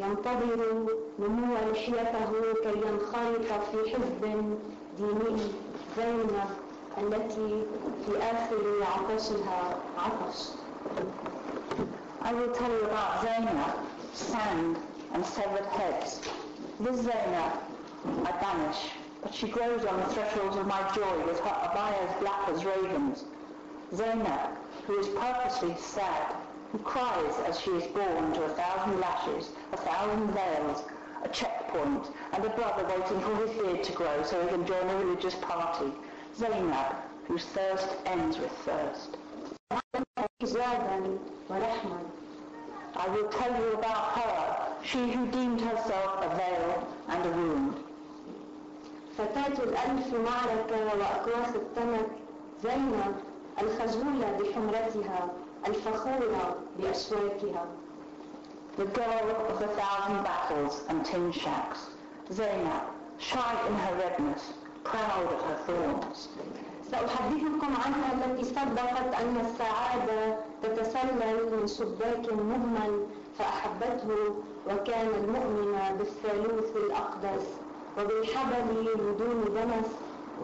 ينتظر 0.00 0.86
نمو 1.18 1.54
لحيته 1.72 2.30
كي 2.62 2.74
ينخرط 2.88 3.48
في 3.70 3.90
حزب 3.90 4.22
ديني 4.98 5.36
زينب. 5.96 6.59
التي 6.97 7.65
في 8.05 8.17
آخر 8.17 8.83
عطشها 8.83 9.75
عطش 9.97 10.49
I 12.23 12.33
will 12.33 12.51
tell 12.55 12.71
you 12.71 12.85
about 12.85 13.21
Zainab, 13.21 13.75
sand, 14.13 14.77
and 15.13 15.23
severed 15.23 15.65
heads. 15.65 16.21
This 16.79 17.01
Zainab 17.01 17.53
I 18.25 18.31
banish, 18.41 18.81
but 19.21 19.33
she 19.33 19.47
grows 19.47 19.85
on 19.85 19.99
the 19.99 20.05
thresholds 20.07 20.57
of 20.57 20.65
my 20.65 20.81
joy 20.95 21.17
with 21.27 21.39
her 21.39 21.55
abayas 21.67 22.19
black 22.19 22.49
as 22.49 22.65
ravens. 22.65 23.25
Zainab, 23.93 24.49
who 24.87 24.97
is 24.99 25.07
purposely 25.09 25.75
sad, 25.77 26.35
who 26.71 26.79
cries 26.79 27.35
as 27.47 27.59
she 27.59 27.71
is 27.71 27.85
born 27.93 28.33
to 28.33 28.43
a 28.43 28.49
thousand 28.49 28.99
lashes, 28.99 29.49
a 29.73 29.77
thousand 29.77 30.31
veils, 30.31 30.83
a 31.23 31.29
checkpoint, 31.29 32.07
and 32.33 32.43
a 32.43 32.49
brother 32.49 32.83
waiting 32.87 33.19
for 33.21 33.35
his 33.35 33.51
beard 33.51 33.83
to 33.83 33.91
grow 33.91 34.23
so 34.23 34.41
he 34.41 34.47
can 34.49 34.65
join 34.65 34.89
a 34.89 34.97
religious 34.97 35.35
party. 35.35 35.91
Zainab, 36.37 36.95
whose 37.27 37.45
thirst 37.45 37.87
ends 38.05 38.37
with 38.37 38.51
thirst. 38.65 39.17
إيجابا 40.41 41.17
ورحمة 41.49 41.99
I 42.97 43.07
will 43.09 43.27
tell 43.29 43.53
you 43.61 43.73
about 43.73 44.17
her, 44.17 44.67
she 44.83 45.11
who 45.11 45.25
deemed 45.27 45.59
herself 45.61 46.23
a 46.23 46.29
veil 46.35 46.87
and 47.09 47.25
a 47.25 47.29
wound. 47.37 47.75
فتاة 49.17 49.63
الألف 49.63 50.13
معركة 50.13 50.85
وأكواخ 50.99 51.55
التنك 51.55 52.07
زينب 52.63 53.15
الخجولة 53.61 54.37
بحمرتها 54.39 55.29
الفخورة 55.67 56.55
بأشواكها 56.79 57.65
The 58.77 58.85
girl 58.85 59.29
of 59.49 59.59
the 59.59 59.67
thousand 59.67 60.23
battles 60.23 60.83
and 60.89 61.05
tin 61.05 61.31
shacks, 61.31 61.79
Zainab, 62.31 62.83
shy 63.19 63.67
in 63.67 63.73
her 63.75 63.95
redness, 63.95 64.51
proud 64.84 65.26
of 65.34 65.40
her 65.48 65.58
thorns. 65.66 66.28
سأحدثكم 66.90 67.72
عنها 67.84 68.12
التي 68.14 68.44
صدقت 68.44 69.14
أن 69.20 69.36
السعادة 69.46 70.36
تتسلل 70.62 71.38
من 71.52 71.66
شباك 71.66 72.32
مهمل 72.32 73.06
فأحبته 73.38 74.34
وكان 74.66 75.06
المؤمن 75.08 75.96
بالثالوث 75.98 76.76
الأقدس 76.76 77.46
وبالحبل 77.98 78.64
من 78.64 79.16
دون 79.18 79.44
دنس 79.54 79.86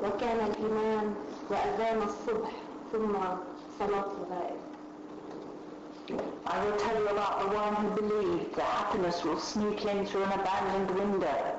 وكان 0.04 0.38
الإيمان 0.46 1.14
وأذان 1.50 2.02
الصبح 2.02 2.50
ثم 2.92 3.12
صلاة 3.78 4.06
الغائب 4.18 4.60
I 6.46 6.64
will 6.64 6.76
tell 6.76 6.96
you 7.02 7.08
about 7.08 7.40
the 7.40 7.48
one 7.56 7.74
who 7.74 7.88
believed 8.00 8.54
that 8.54 8.62
happiness 8.64 9.24
will 9.24 9.40
sneak 9.40 9.84
in 9.84 10.06
through 10.06 10.22
an 10.22 10.32
abandoned 10.40 10.90
window. 10.92 11.55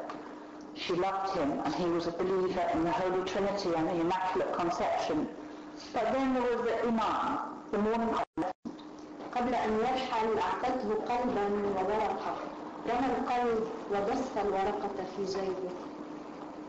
She 0.76 0.94
loved 0.94 1.37
him 1.37 1.50
and 1.64 1.74
he 1.74 1.85
was 1.85 2.06
a 2.06 2.11
believer 2.12 2.66
in 2.74 2.82
the 2.85 2.90
Holy 2.90 3.24
Trinity 3.28 3.70
and 3.76 3.88
the 3.88 4.00
Immaculate 4.00 4.52
Conception. 4.54 5.28
But 5.94 6.12
then 6.12 6.35
there 6.35 6.42
was 6.42 6.61
the 6.66 6.87
Imam, 6.88 7.38
the 7.70 7.78
morning 7.78 8.14
قبل 9.35 9.54
أن 9.54 9.78
يرحل 9.80 10.38
أعطته 10.38 10.94
قلبا 11.08 11.46
وورقة 11.76 12.35
رمى 12.88 13.06
القلب 13.18 13.66
ودس 13.90 14.37
الورقة 14.37 15.04
في 15.16 15.24
جيبه 15.24 15.70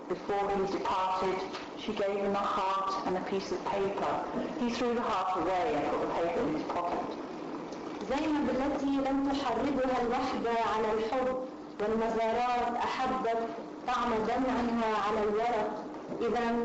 Before 0.10 0.50
he 0.52 0.72
departed, 0.72 1.36
she 1.80 1.92
gave 1.94 2.16
him 2.16 2.36
a 2.36 2.46
heart 2.56 3.08
and 3.08 3.18
a 3.18 3.22
piece 3.22 3.52
of 3.52 3.66
paper. 3.66 4.13
He 4.60 4.70
threw 4.70 4.94
the 4.94 5.02
heart 5.02 5.42
away 5.42 5.76
and 5.76 5.86
put 5.89 6.02
the 6.02 6.13
paper 6.13 6.42
in 6.48 6.54
his 6.54 6.63
pocket. 6.63 7.18
زينب 8.10 8.50
التي 8.50 8.86
لم 9.10 9.32
تحرضها 9.32 10.02
الوحدة 10.02 10.52
على 10.76 10.92
الحب 10.94 11.36
والمزارات 11.82 12.76
أحبت 12.78 13.50
طعم 13.87 14.11
دمعها 14.14 14.91
على 15.09 15.23
الورق. 15.29 15.85
إذا 16.21 16.57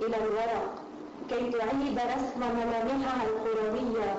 إلى 0.00 0.16
الورق. 0.16 0.74
كي 1.28 1.50
تعيد 1.50 1.98
رسم 1.98 2.40
ملامحها 2.40 3.22
الكروية 3.26 4.18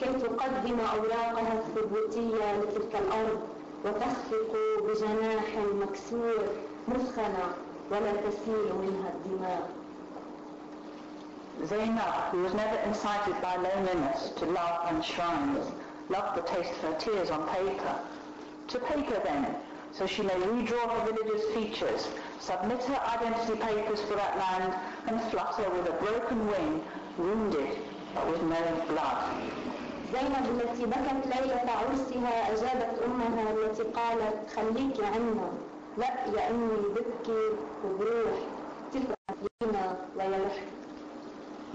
كي 0.00 0.12
تقدم 0.12 0.78
أوراقها 0.80 1.52
الثبوتية 1.58 2.56
لتلك 2.60 2.94
الأرض. 2.94 3.40
وتخفق 3.84 4.52
بجناح 4.84 5.46
مكسور 5.82 6.38
مثخنة 6.88 7.46
ولا 7.90 8.12
تسيل 8.12 8.72
منها 8.82 9.12
الدماء. 9.14 9.70
Zainab, 11.64 12.30
who 12.30 12.42
was 12.42 12.54
never 12.54 12.76
incited 12.88 13.34
by 13.42 13.56
loneliness 13.56 14.30
to 14.38 14.46
love 14.46 14.80
and 14.88 15.04
shrines, 15.04 15.66
loved 16.08 16.36
the 16.38 16.42
taste 16.42 16.72
of 16.72 16.80
her 16.88 16.94
tears 16.98 17.30
on 17.30 17.46
paper. 17.48 17.94
To 18.68 18.78
paper 18.78 19.20
then, 19.24 19.54
so 19.91 20.05
she 20.05 20.21
may 20.23 20.33
redraw 20.33 20.89
her 20.89 21.11
religious 21.11 21.43
features, 21.55 22.09
submit 22.39 22.83
her 22.83 23.01
identity 23.15 23.55
papers 23.61 24.01
for 24.01 24.15
that 24.15 24.37
land, 24.37 24.73
and 25.07 25.21
flutter 25.31 25.69
with 25.69 25.87
a 25.87 25.93
broken 26.03 26.47
wing, 26.47 26.83
wounded 27.17 27.77
but 28.13 28.27
with 28.29 28.41
no 28.43 28.85
blood. 28.89 29.23
زينب 30.13 30.45
التي 30.61 30.85
بكت 30.85 31.27
ليلة 31.27 31.71
عرسها 31.71 32.53
أجابت 32.53 32.99
أمها 33.05 33.51
التي 33.51 33.83
قالت 33.83 34.49
خليكي 34.55 35.05
عنا 35.05 35.49
لا 35.97 36.07
يا 36.35 36.49
أمي 36.49 36.77
ببكي 36.95 37.43
وبروح 37.85 38.35
تفرح 38.93 39.37
فينا 39.59 39.97
ويرح 40.15 40.55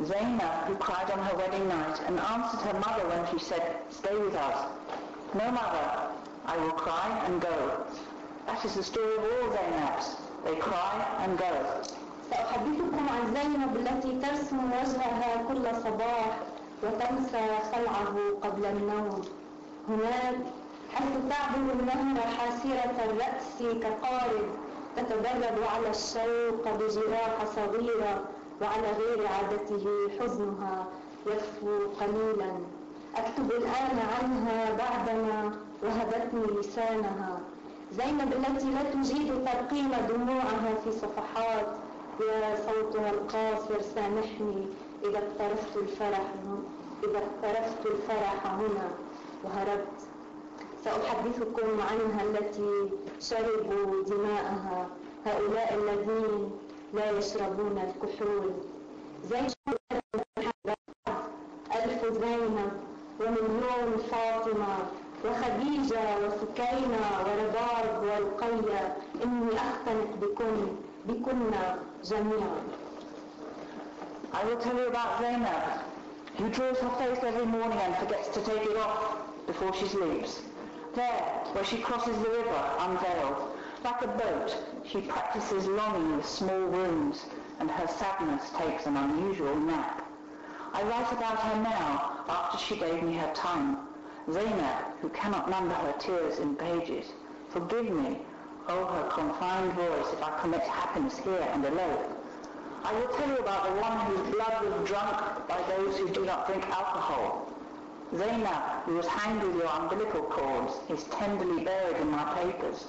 Zainab, 0.04 0.64
who 0.66 0.74
cried 0.76 1.10
on 1.10 1.18
her 1.18 1.36
wedding 1.36 1.68
night 1.68 2.00
and 2.06 2.18
answered 2.18 2.60
her 2.60 2.78
mother 2.80 3.06
when 3.08 3.22
she 3.30 3.44
said, 3.44 3.76
stay 3.90 4.16
with 4.16 4.34
us. 4.34 4.58
No, 5.34 5.50
mother, 5.50 5.86
I 6.46 6.56
will 6.56 6.72
cry 6.72 7.08
and 7.26 7.38
go. 7.38 7.86
That 8.47 8.63
is 8.65 8.75
the 8.75 8.83
story 8.83 9.15
of 9.17 9.23
all 9.23 9.49
Zainabs. 9.55 10.07
They 10.45 10.55
cry 10.55 10.95
and 11.23 11.37
go. 11.37 11.81
سأحدثكم 12.31 13.05
عن 13.09 13.33
زينب 13.35 13.75
التي 13.75 14.11
ترسم 14.21 14.71
وجهها 14.71 15.43
كل 15.47 15.65
صباح 15.83 16.37
وتنسى 16.83 17.47
خلعه 17.73 18.15
قبل 18.43 18.65
النوم 18.65 19.21
هناك 19.89 20.35
حيث 20.93 21.13
تعبر 21.29 21.71
النهر 21.79 22.21
حاسرة 22.37 22.95
الرأس 23.05 23.57
كقارب 23.83 24.47
تتدرب 24.97 25.57
على 25.75 25.89
الشوق 25.89 26.63
بجراح 26.77 27.35
صغيرة 27.55 28.23
وعلى 28.61 28.87
غير 28.99 29.27
عادته 29.27 29.85
حزنها 30.19 30.85
يخفو 31.27 31.87
قليلا 31.99 32.51
أكتب 33.15 33.51
الآن 33.51 33.97
عنها 34.17 34.73
بعدما 34.73 35.51
وهبتني 35.83 36.59
لسانها 36.59 37.39
زينب 37.97 38.33
التي 38.33 38.69
لا 38.71 38.83
تجيد 38.83 39.45
ترقيم 39.45 39.91
دموعها 40.09 40.75
في 40.83 40.91
صفحات 40.91 41.67
يا 42.21 42.55
صوتها 42.55 43.09
القاصر 43.09 43.81
سامحني 43.81 44.65
إذا 45.05 45.17
اقترفت 45.17 45.77
الفرح 45.77 46.33
إذا 47.03 47.17
اقترفت 47.17 47.85
الفرح 47.85 48.45
هنا 48.45 48.89
وهربت. 49.43 49.99
سأحدثكم 50.83 51.81
عنها 51.81 52.23
التي 52.23 52.89
شربوا 53.19 54.03
دماءها 54.03 54.87
هؤلاء 55.25 55.73
الذين 55.73 56.51
لا 56.93 57.11
يشربون 57.11 57.77
الكحول. 57.77 58.51
زينب 59.23 59.77
ألف 61.75 62.05
زينب 62.05 62.71
ومليون 63.19 63.97
فاطمة. 64.11 64.77
وخديجة 65.24 66.00
وسكينة 66.22 67.02
ورباب 67.26 68.02
ورقية 68.02 68.96
إني 69.24 69.52
أختنق 69.56 70.10
بكن 70.20 70.76
بكن 71.06 71.50
جميعا 72.04 72.60
I 74.32 74.44
will 74.44 74.60
tell 74.60 74.76
you 74.76 74.86
about 74.86 75.18
Zainab, 75.20 75.80
who 76.38 76.48
draws 76.50 76.78
her 76.78 76.90
face 77.00 77.18
every 77.24 77.46
morning 77.46 77.78
and 77.78 77.96
forgets 77.96 78.28
to 78.28 78.40
take 78.44 78.62
it 78.64 78.76
off 78.76 79.16
before 79.46 79.74
she 79.74 79.88
sleeps. 79.88 80.42
There, 80.94 81.24
where 81.52 81.64
she 81.64 81.78
crosses 81.78 82.16
the 82.22 82.30
river, 82.30 82.70
unveiled, 82.78 83.50
like 83.82 84.02
a 84.02 84.06
boat, 84.06 84.56
she 84.86 85.00
practices 85.00 85.66
longing 85.66 86.16
with 86.16 86.26
small 86.28 86.64
wounds, 86.68 87.26
and 87.58 87.68
her 87.70 87.88
sadness 87.88 88.50
takes 88.56 88.86
an 88.86 88.96
unusual 88.96 89.56
nap. 89.56 90.06
I 90.72 90.82
write 90.84 91.12
about 91.12 91.38
her 91.40 91.62
now, 91.62 92.20
after 92.28 92.58
she 92.58 92.76
gave 92.76 93.02
me 93.02 93.14
her 93.14 93.32
tongue. 93.34 93.78
Zainab, 94.31 94.85
who 95.01 95.09
cannot 95.09 95.51
number 95.51 95.75
her 95.75 95.93
tears 95.99 96.39
in 96.39 96.55
pages. 96.55 97.05
Forgive 97.49 97.91
me, 97.91 98.17
oh 98.67 98.85
her 98.85 99.09
confined 99.09 99.73
voice, 99.73 100.13
if 100.13 100.23
I 100.23 100.39
commit 100.41 100.61
happiness 100.61 101.19
here 101.19 101.47
and 101.53 101.63
alone. 101.63 102.15
I 102.83 102.93
will 102.93 103.07
tell 103.17 103.27
you 103.27 103.37
about 103.37 103.65
the 103.65 103.81
one 103.81 103.99
whose 104.07 104.33
blood 104.33 104.63
was 104.63 104.89
drunk 104.89 105.47
by 105.47 105.61
those 105.69 105.97
who 105.97 106.09
do 106.09 106.25
not 106.25 106.47
drink 106.47 106.63
alcohol. 106.69 107.53
Zainab, 108.17 108.83
who 108.85 108.95
was 108.95 109.05
hanged 109.05 109.43
with 109.43 109.57
your 109.57 109.67
umbilical 109.67 110.21
cords, 110.23 110.73
is 110.89 111.03
tenderly 111.11 111.63
buried 111.63 111.97
in 111.97 112.09
my 112.09 112.23
papers. 112.33 112.85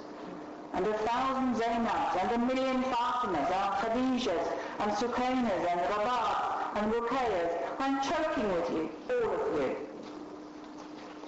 And 0.72 0.86
a 0.86 0.98
thousand 0.98 1.56
Zainabs, 1.56 2.16
and 2.16 2.32
a 2.32 2.38
million 2.46 2.82
Fatimas, 2.84 3.50
and 3.50 3.72
Khadijas, 3.80 4.52
and 4.80 4.92
Sukainas, 4.92 5.70
and 5.70 5.80
Rabat, 5.80 6.76
and 6.76 6.92
Rukayas, 6.92 7.52
I'm 7.78 8.02
choking 8.02 8.52
with 8.52 8.70
you, 8.70 8.90
all 9.10 9.34
of 9.34 9.60
you. 9.60 9.85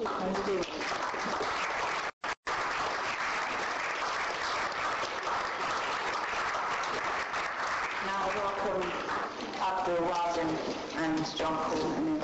Now 0.00 0.06
welcome 8.36 8.92
Abdul 9.60 10.06
Wazin 10.06 10.56
and 10.98 11.36
John 11.36 11.56
Courtney. 11.64 12.20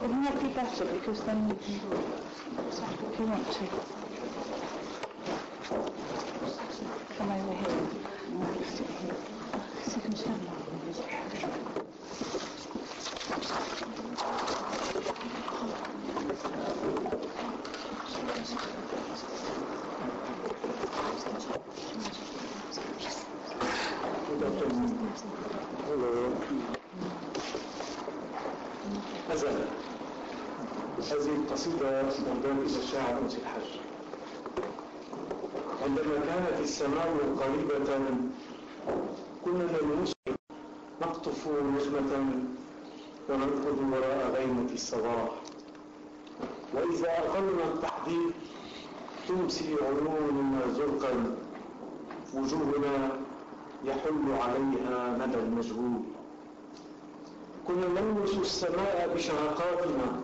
It 0.00 0.10
might 0.10 0.40
be 0.40 0.48
better 0.48 0.84
because 0.86 1.20
then 1.24 1.46
you 1.46 1.56
can 1.56 1.78
do 1.78 1.92
it 1.92 2.06
if 3.12 3.20
you 3.20 3.26
want 3.26 3.50
to. 3.52 4.07
كانت 36.38 36.60
السماء 36.60 37.10
قريبة. 37.40 37.98
كنا 39.44 39.64
نلمس 39.74 40.12
نقطف 41.02 41.48
نجمة 41.48 42.12
ونركض 43.28 43.78
وراء 43.92 44.30
غيمة 44.34 44.70
الصباح. 44.72 45.30
وإذا 46.74 47.10
أقلنا 47.10 47.64
التحديد 47.74 48.30
تمسي 49.28 49.76
عيوننا 49.82 50.62
زرقا. 50.78 51.36
وجوهنا 52.34 52.94
يحل 53.84 54.26
عليها 54.42 55.18
مدى 55.18 55.38
المجهول. 55.38 56.00
كنا 57.66 58.00
نلمس 58.00 58.34
السماء 58.34 59.10
بشهقاتنا 59.14 60.20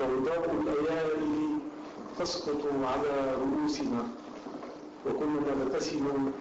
بيضاء 0.00 0.50
الليالي 0.50 1.58
تسقط 2.18 2.62
على 2.84 3.34
رؤوسنا. 3.34 4.23
وكنا 5.06 5.54
نبتسم 5.64 6.32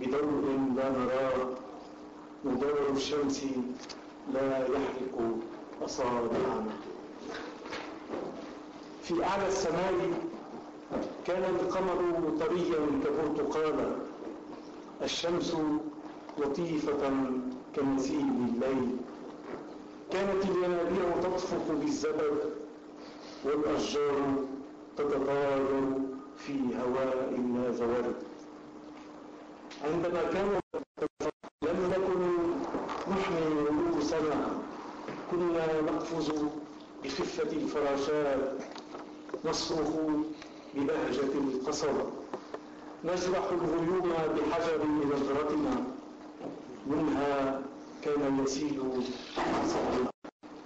بضوء 0.00 0.58
لا 0.76 0.90
نراه 0.90 1.48
مدار 2.44 2.88
الشمس 2.96 3.44
لا 4.34 4.58
يحرق 4.58 5.16
أصابعنا. 5.82 6.64
في 9.02 9.24
أعلى 9.24 9.46
السماء 9.48 9.94
كان 11.26 11.42
القمر 11.42 11.98
طريا 12.40 12.80
كبرتقالا 13.04 13.88
الشمس 15.02 15.56
لطيفة 16.38 17.12
كنسيم 17.76 18.54
الليل. 18.54 18.96
كانت 20.12 20.44
الينابيع 20.44 21.20
تطفق 21.22 21.66
بالزبد 21.80 22.38
والأشجار 23.44 24.34
تتطاير 24.96 25.82
في 26.46 26.52
هواء 26.82 27.40
لا 27.54 27.70
زورد 27.72 28.14
عندما 29.84 30.22
كان 30.32 30.60
لم 31.62 31.90
نكن 31.90 32.20
نحمي 33.12 33.66
رؤوسنا 33.68 34.48
كنا 35.30 35.80
نقفز 35.82 36.32
بخفة 37.04 37.52
الفراشات 37.52 38.52
نصرخ 39.44 39.88
ببهجة 40.74 41.32
القصب 41.34 41.96
نجرح 43.04 43.44
الغيوم 43.52 44.12
بحجر 44.36 44.80
نجرتنا 44.86 45.84
منها 46.86 47.62
كان 48.02 48.44
يسيل 48.44 48.80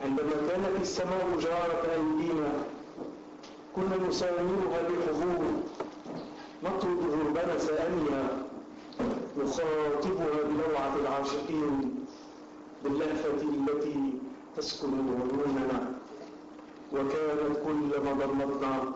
عندما 0.04 0.30
كانت 0.48 0.80
السماء 0.80 1.28
جارة 1.40 1.92
أيدينا 1.92 2.52
كنا 3.76 4.08
نسامرها 4.08 4.82
بحضور 4.88 5.44
نطرد 6.64 6.98
غربنا 7.10 7.58
سأنيا 7.58 8.22
نخاطبها 9.38 10.42
بلوعة 10.48 10.96
العاشقين 10.96 12.04
باللهفة 12.84 13.42
التي 13.42 14.12
تسكن 14.56 14.88
عيوننا. 14.88 15.92
وكانت 16.92 17.56
كلما 17.66 18.12
ضمتنا 18.12 18.92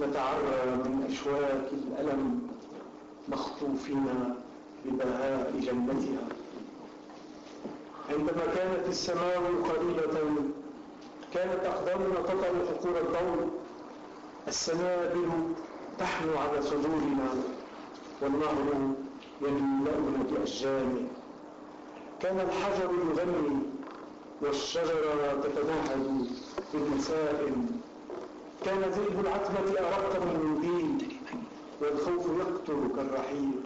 نتعرى 0.00 0.66
من 0.84 1.06
أشواك 1.10 1.68
الألم 1.72 2.48
مخطوفين 3.28 4.06
ببهاء 4.84 5.52
جنتها. 5.60 6.24
عندما 8.10 8.46
كانت 8.56 8.88
السماء 8.88 9.42
قريبة 9.68 10.20
كانت 11.34 11.64
أقدامنا 11.64 12.20
تطأ 12.20 12.46
حقول 12.68 12.96
الضوء 12.96 13.55
السنابل 14.48 15.28
تحنو 15.98 16.38
على 16.38 16.62
صدورنا 16.62 17.28
والنهر 18.22 18.94
يملأنا 19.42 20.22
بأشجانه 20.30 21.08
كان 22.20 22.40
الحجر 22.40 22.90
يغني 23.10 23.58
والشجرة 24.42 25.40
تتنهد 25.42 26.26
بالمساء 26.74 27.52
كان 28.64 28.80
ذئب 28.80 29.20
العتمة 29.20 29.78
أرق 29.78 30.22
من 30.22 30.56
الدين 30.56 30.98
والخوف 31.80 32.26
يقتل 32.38 32.96
كالرحيق. 32.96 33.62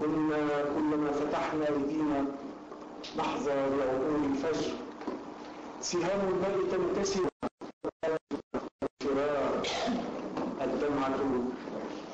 كنا 0.00 0.64
كلما 0.74 1.10
فتحنا 1.12 1.68
أيدينا 1.68 2.24
نحظى 3.18 3.54
بعقول 3.54 4.24
الفجر. 4.30 4.72
سهام 5.80 6.20
الماء 6.28 6.58
تنكسر 6.72 7.20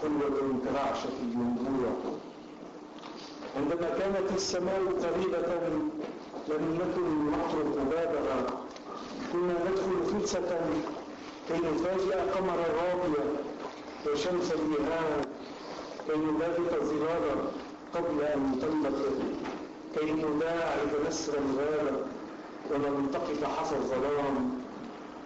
حلوة 0.02 0.60
كرعشة 0.64 1.08
المنبوع 1.22 1.92
عندما 3.56 3.88
كانت 3.98 4.30
السماء 4.36 4.80
قريبة 5.02 5.48
لم 6.48 6.78
نكن 6.80 7.26
نطرق 7.30 7.74
بابها 7.90 8.46
كنا 9.32 9.54
ندخل 9.70 10.20
فلسة 10.20 10.60
كي 11.48 11.54
نفاجئ 11.54 12.14
قمر 12.14 12.58
الرابية 12.68 13.24
وشمس 14.06 14.52
الإيهام 14.52 15.20
كي 16.06 16.16
نبادئ 16.16 16.80
الظلال 16.80 17.38
قبل 17.94 18.22
أن 18.22 18.58
تنبثق 18.62 19.18
كي 19.94 20.12
نداعب 20.12 20.88
نسر 21.08 21.32
الغابة 21.38 21.96
ونلتقط 22.70 23.44
حصى 23.44 23.76
الظلام. 23.76 24.50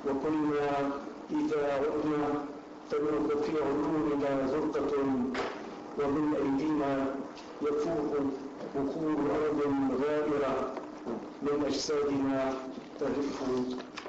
وكنا 0.06 0.90
إذا 1.30 1.72
عدنا 1.74 2.44
تنوق 2.91 3.41
في 3.43 3.51
عيوننا 3.63 4.47
زرقة 4.47 4.91
ومن 5.99 6.35
أيدينا 6.35 7.15
يفوق 7.61 8.13
بخور 8.75 9.17
أرض 9.35 9.61
غائرة 10.01 10.73
من 11.41 11.65
أجسادنا 11.65 12.53
تهف 12.99 13.41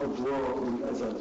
أضواء 0.00 0.68
الأزل 0.68 1.20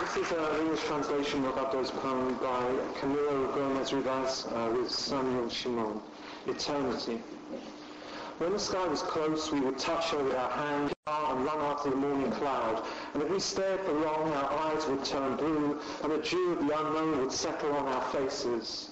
This 0.00 0.16
is 0.26 0.32
an 0.32 0.60
English 0.60 0.82
translation 0.84 1.44
of 1.44 1.56
Abdo's 1.58 1.90
poem 1.90 2.34
by 2.40 2.64
Camilo 3.00 3.54
Gomez 3.54 3.92
Rivas 3.92 4.46
uh, 4.46 4.72
with 4.76 4.90
Samuel 4.90 5.48
Shimon, 5.48 6.00
Eternity. 6.46 7.20
When 8.39 8.51
the 8.51 8.59
sky 8.59 8.87
was 8.87 9.03
close, 9.03 9.51
we 9.51 9.59
would 9.59 9.77
touch 9.77 10.09
her 10.09 10.23
with 10.23 10.35
our 10.35 10.49
hand 10.49 10.93
and 11.05 11.45
run 11.45 11.59
after 11.59 11.91
the 11.91 11.95
morning 11.95 12.31
cloud. 12.31 12.83
And 13.13 13.21
if 13.21 13.29
we 13.29 13.39
stared 13.39 13.79
for 13.81 13.93
long, 13.93 14.31
our 14.33 14.51
eyes 14.51 14.85
would 14.87 15.05
turn 15.05 15.35
blue, 15.35 15.79
and 16.01 16.11
the 16.11 16.17
dew 16.17 16.53
of 16.53 16.67
the 16.67 16.79
unknown 16.79 17.19
would 17.19 17.31
settle 17.31 17.71
on 17.73 17.87
our 17.87 18.01
faces. 18.11 18.89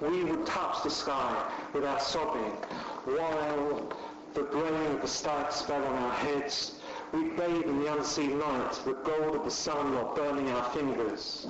We 0.00 0.24
would 0.24 0.44
touch 0.46 0.82
the 0.82 0.90
sky 0.90 1.50
with 1.72 1.84
our 1.84 2.00
sobbing, 2.00 2.56
while 3.04 3.88
the 4.34 4.42
brain 4.42 4.90
of 4.96 5.00
the 5.00 5.08
stars 5.08 5.62
fell 5.62 5.84
on 5.84 6.02
our 6.02 6.14
heads. 6.14 6.81
We 7.12 7.24
bathe 7.24 7.66
in 7.66 7.80
the 7.80 7.92
unseen 7.92 8.38
light, 8.38 8.72
the 8.86 8.94
gold 8.94 9.36
of 9.36 9.44
the 9.44 9.50
sun 9.50 9.94
while 9.94 10.14
burning 10.14 10.50
our 10.50 10.64
fingers. 10.70 11.46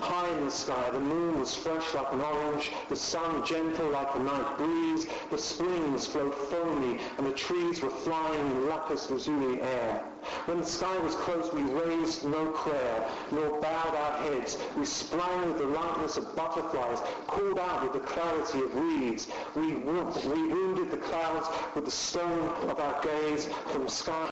High 0.00 0.28
in 0.30 0.46
the 0.46 0.50
sky, 0.50 0.90
the 0.90 0.98
moon 0.98 1.38
was 1.38 1.54
fresh 1.54 1.94
like 1.94 2.12
an 2.12 2.20
orange, 2.20 2.72
the 2.88 2.96
sun 2.96 3.46
gentle 3.46 3.90
like 3.90 4.12
a 4.16 4.18
night 4.18 4.58
breeze, 4.58 5.06
the 5.30 5.38
springs 5.38 6.08
flowed 6.08 6.34
foamy, 6.34 6.98
and 7.16 7.28
the 7.28 7.32
trees 7.32 7.80
were 7.80 7.90
flying 7.90 8.40
in 8.40 8.68
lapis 8.68 9.08
lazuli 9.08 9.60
air. 9.62 10.02
When 10.46 10.58
the 10.58 10.66
sky 10.66 10.98
was 10.98 11.14
close, 11.14 11.52
we 11.52 11.62
raised 11.62 12.24
no 12.24 12.46
prayer, 12.46 13.08
nor 13.30 13.60
bowed 13.60 13.94
our 13.94 14.18
heads. 14.18 14.58
We 14.76 14.84
sprang 14.84 15.48
with 15.48 15.58
the 15.58 15.66
lightness 15.66 16.16
of 16.16 16.34
butterflies, 16.34 16.98
called 17.28 17.60
out 17.60 17.84
with 17.84 17.92
the 17.92 18.08
clarity 18.08 18.62
of 18.62 18.74
reeds. 18.74 19.28
We, 19.54 19.76
wo- 19.76 20.12
we 20.26 20.48
wounded 20.48 20.90
the 20.90 20.96
clouds 20.96 21.46
with 21.76 21.84
the 21.84 21.92
stone 21.92 22.48
of 22.68 22.80
our 22.80 23.00
gaze 23.00 23.48
from 23.70 23.88
sky 23.88 24.30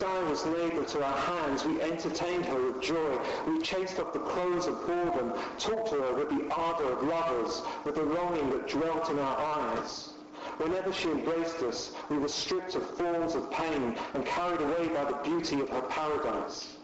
sky 0.00 0.22
was 0.22 0.46
neighbour 0.46 0.82
to 0.82 1.04
our 1.04 1.18
hands. 1.18 1.62
We 1.66 1.78
entertained 1.82 2.46
her 2.46 2.72
with 2.72 2.80
joy. 2.80 3.18
We 3.46 3.60
chased 3.60 4.00
off 4.00 4.14
the 4.14 4.20
crows 4.20 4.66
of 4.66 4.86
boredom, 4.86 5.34
talked 5.58 5.90
to 5.90 5.96
her 5.96 6.14
with 6.14 6.30
the 6.30 6.50
ardour 6.54 6.92
of 6.92 7.02
lovers, 7.02 7.60
with 7.84 7.96
the 7.96 8.04
longing 8.04 8.48
that 8.48 8.66
dwelt 8.66 9.10
in 9.10 9.18
our 9.18 9.36
eyes. 9.36 10.14
Whenever 10.56 10.90
she 10.90 11.10
embraced 11.10 11.62
us, 11.62 11.92
we 12.08 12.16
were 12.16 12.28
stripped 12.28 12.76
of 12.76 12.96
forms 12.96 13.34
of 13.34 13.50
pain 13.50 13.94
and 14.14 14.24
carried 14.24 14.62
away 14.62 14.88
by 14.88 15.04
the 15.04 15.18
beauty 15.22 15.60
of 15.60 15.68
her 15.68 15.82
paradise. 15.82 16.78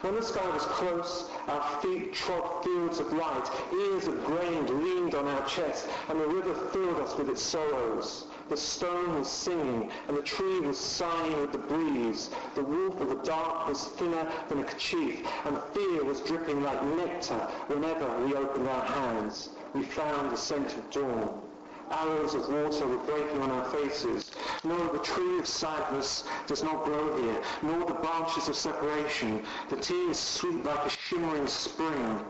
When 0.00 0.16
the 0.16 0.22
sky 0.22 0.48
was 0.50 0.62
close, 0.62 1.30
our 1.46 1.80
feet 1.80 2.12
trod 2.12 2.64
fields 2.64 2.98
of 2.98 3.12
light, 3.12 3.48
ears 3.72 4.08
of 4.08 4.24
grain 4.24 4.66
leaned 4.82 5.14
on 5.14 5.28
our 5.28 5.46
chest, 5.46 5.86
and 6.08 6.18
the 6.18 6.26
river 6.26 6.54
filled 6.70 6.98
us 6.98 7.16
with 7.16 7.28
its 7.28 7.42
sorrows. 7.42 8.26
The 8.48 8.56
stone 8.56 9.18
was 9.18 9.28
singing, 9.28 9.90
and 10.06 10.16
the 10.16 10.22
tree 10.22 10.60
was 10.60 10.78
sighing 10.78 11.40
with 11.40 11.50
the 11.50 11.58
breeze. 11.58 12.30
The 12.54 12.62
woof 12.62 13.00
of 13.00 13.08
the 13.08 13.16
dark 13.16 13.66
was 13.66 13.86
thinner 13.86 14.24
than 14.48 14.60
a 14.60 14.64
kerchief, 14.64 15.26
and 15.44 15.60
fear 15.74 16.04
was 16.04 16.20
dripping 16.20 16.62
like 16.62 16.80
nectar 16.84 17.40
whenever 17.66 18.06
we 18.18 18.34
opened 18.34 18.68
our 18.68 18.84
hands. 18.84 19.50
We 19.74 19.82
found 19.82 20.30
the 20.30 20.36
scent 20.36 20.76
of 20.76 20.90
dawn. 20.90 21.42
arrows 21.90 22.34
of 22.34 22.48
water 22.48 22.86
were 22.86 22.98
breaking 22.98 23.40
on 23.42 23.50
our 23.50 23.64
faces. 23.70 24.30
No, 24.62 24.92
the 24.92 25.00
tree 25.00 25.40
of 25.40 25.46
sadness 25.48 26.22
does 26.46 26.62
not 26.62 26.84
grow 26.84 27.20
here, 27.20 27.42
nor 27.62 27.84
the 27.84 27.94
branches 27.94 28.48
of 28.48 28.54
separation. 28.56 29.42
The 29.70 29.76
tears 29.76 30.18
sweet 30.20 30.64
like 30.64 30.86
a 30.86 30.90
shimmering 30.90 31.48
spring. 31.48 32.20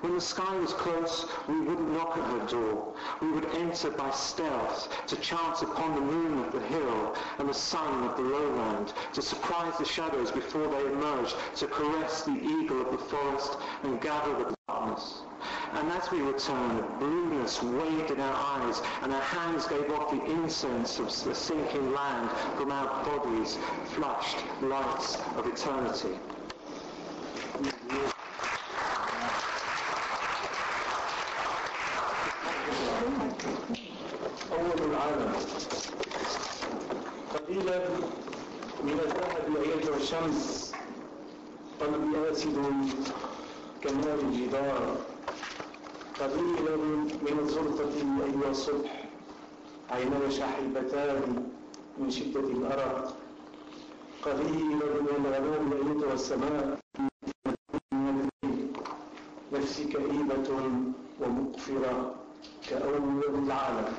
When 0.00 0.14
the 0.14 0.20
sky 0.20 0.56
was 0.58 0.72
close, 0.74 1.26
we 1.48 1.58
wouldn't 1.60 1.90
knock 1.90 2.16
at 2.16 2.24
her 2.24 2.46
door. 2.46 2.94
We 3.20 3.32
would 3.32 3.46
enter 3.46 3.90
by 3.90 4.10
stealth 4.12 4.88
to 5.08 5.16
chance 5.16 5.62
upon 5.62 5.96
the 5.96 6.00
moon 6.00 6.44
of 6.44 6.52
the 6.52 6.60
hill 6.60 7.16
and 7.38 7.48
the 7.48 7.54
sun 7.54 8.04
of 8.04 8.16
the 8.16 8.22
lowland, 8.22 8.92
to 9.14 9.20
surprise 9.20 9.76
the 9.76 9.84
shadows 9.84 10.30
before 10.30 10.68
they 10.68 10.86
emerged, 10.86 11.34
to 11.56 11.66
caress 11.66 12.22
the 12.22 12.40
eagle 12.40 12.80
of 12.82 12.92
the 12.92 12.98
forest 12.98 13.58
and 13.82 14.00
gather 14.00 14.36
the 14.36 14.54
darkness. 14.68 15.22
And 15.72 15.90
as 15.90 16.08
we 16.12 16.20
returned, 16.22 17.00
blueness 17.00 17.60
waved 17.60 18.12
in 18.12 18.20
our 18.20 18.34
eyes, 18.36 18.80
and 19.02 19.12
our 19.12 19.20
hands 19.20 19.66
gave 19.66 19.90
off 19.90 20.12
the 20.12 20.24
incense 20.26 21.00
of 21.00 21.06
the 21.24 21.34
sinking 21.34 21.92
land 21.92 22.30
from 22.56 22.70
our 22.70 23.04
bodies, 23.04 23.58
flushed 23.86 24.38
lights 24.62 25.18
of 25.36 25.48
eternity. 25.48 26.20
الشمس 40.08 40.72
قلبي 41.80 42.30
آسد 42.30 42.56
كنار 43.84 44.18
الجدار 44.24 44.96
قليلا 46.20 46.76
من 47.26 47.36
الزلطة 47.44 47.94
أيها 48.24 48.50
الصبح 48.50 49.04
عيناي 49.90 50.30
شاحبتان 50.30 51.46
من 51.98 52.10
شدة 52.10 52.40
الأرق. 52.40 53.16
قليلا 54.24 54.88
من 55.04 55.12
الغمام 55.20 55.72
أيتها 55.72 56.12
السماء. 56.14 56.78
نفسي 59.52 59.84
كئيبة 59.84 60.48
ومقفرة 61.20 62.14
كأول 62.70 63.44
العالم. 63.44 63.92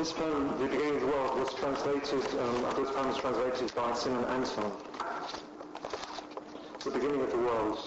This 0.00 0.14
poem, 0.14 0.48
The 0.56 0.64
Beginning 0.64 0.94
of 0.94 1.00
the 1.02 1.06
World, 1.08 1.40
was 1.40 1.52
translated, 1.56 2.24
um, 2.40 2.62
this 2.74 2.90
poem 2.90 3.08
was 3.08 3.18
translated 3.18 3.74
by 3.74 3.92
Simon 3.92 4.24
Anton. 4.24 4.72
The 6.82 6.90
Beginning 6.90 7.20
of 7.20 7.30
the 7.30 7.36
World. 7.36 7.86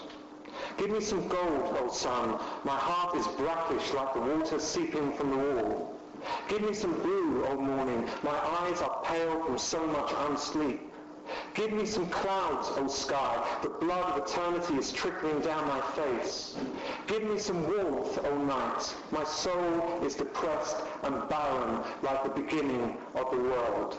Give 0.77 0.91
me 0.91 1.01
some 1.01 1.27
gold, 1.27 1.75
old 1.81 1.95
sun. 1.95 2.39
My 2.65 2.75
heart 2.75 3.15
is 3.17 3.25
brackish 3.29 3.93
like 3.93 4.13
the 4.13 4.19
water 4.19 4.59
seeping 4.59 5.11
from 5.13 5.31
the 5.31 5.37
wall. 5.37 5.99
Give 6.49 6.61
me 6.61 6.75
some 6.75 6.93
blue, 7.01 7.47
old 7.47 7.61
morning. 7.61 8.07
My 8.21 8.37
eyes 8.59 8.79
are 8.83 9.01
pale 9.03 9.43
from 9.43 9.57
so 9.57 9.83
much 9.87 10.11
unsleep. 10.11 10.77
Give 11.54 11.72
me 11.72 11.86
some 11.86 12.08
clouds, 12.08 12.68
O 12.76 12.86
sky. 12.86 13.44
The 13.62 13.68
blood 13.68 14.18
of 14.18 14.28
eternity 14.28 14.74
is 14.74 14.92
trickling 14.92 15.40
down 15.40 15.66
my 15.66 15.80
face. 15.96 16.56
Give 17.06 17.24
me 17.24 17.38
some 17.38 17.66
warmth, 17.66 18.18
O 18.24 18.38
night. 18.44 18.94
My 19.10 19.24
soul 19.24 20.00
is 20.04 20.14
depressed 20.14 20.76
and 21.02 21.28
barren 21.28 21.82
like 22.02 22.22
the 22.22 22.30
beginning 22.40 22.96
of 23.14 23.30
the 23.30 23.38
world. 23.38 23.98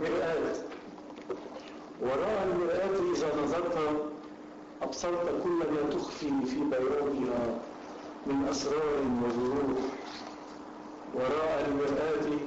مرآة 0.00 0.54
وراء 2.02 2.48
المرآة 2.50 3.12
إذا 3.14 3.42
نظرت 3.42 3.78
أبصرت 4.82 5.42
كل 5.44 5.58
ما 5.72 5.90
تخفي 5.90 6.30
في 6.46 6.60
بياضها 6.60 7.58
من 8.26 8.48
أسرار 8.50 9.00
وظروف 9.24 9.78
وراء 11.14 11.68
المرآة 11.68 12.38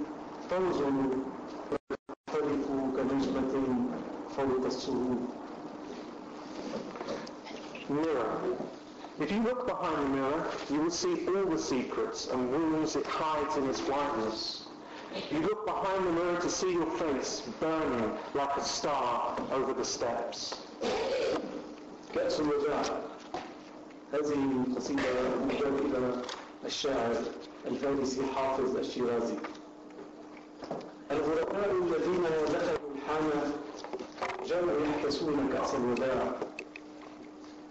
تنظر 0.50 0.92
فوق 4.42 4.66
السهول 4.66 5.18
Mirror. 7.90 8.42
If 9.20 9.32
you 9.32 9.40
look 9.44 9.66
behind 9.66 10.04
the 10.04 10.10
mirror, 10.10 10.46
you 10.70 10.82
will 10.82 10.92
see 10.92 11.26
all 11.28 11.46
the 11.46 11.58
secrets 11.58 12.28
and 12.28 12.52
wounds 12.52 12.96
it 12.98 13.06
hides 13.06 13.56
in 13.56 13.70
its 13.70 13.80
whiteness. 13.80 14.66
You 15.32 15.40
look 15.40 15.66
behind 15.66 16.06
the 16.06 16.12
mirror 16.12 16.40
to 16.42 16.50
see 16.50 16.74
your 16.74 16.92
face 16.92 17.42
burning 17.62 18.12
like 18.34 18.56
a 18.58 18.64
star 18.64 19.36
over 19.52 19.74
the 19.74 19.86
steps. 19.86 20.54
كأس 22.14 22.40
الوداع 22.40 22.82
هذه 24.14 24.34
القصيدة 24.68 25.04
مهداة 25.48 25.80
إلى 25.80 26.22
الشاعر 26.66 27.16
الفارسي 27.68 28.26
حافظ 28.36 28.78
الشيرازي 28.78 29.36
الغرباء 31.12 31.72
الذين 31.72 32.24
دخلوا 32.24 32.90
الحانة 32.96 33.54
جاءوا 34.47 34.71
يحكسون 34.85 35.51
كأس 35.53 35.75
الوداع. 35.75 36.33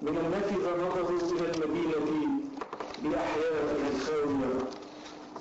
من 0.01 0.17
النافذة 0.17 0.71
نظروا 0.85 1.19
إلى 1.19 1.51
المدينة 1.51 2.39
بأحيائها 3.03 3.87
الخاوية 3.95 4.53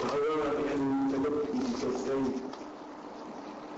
وهوائها 0.01 0.74
المتلبد 0.74 1.47
كالزيت 1.83 2.35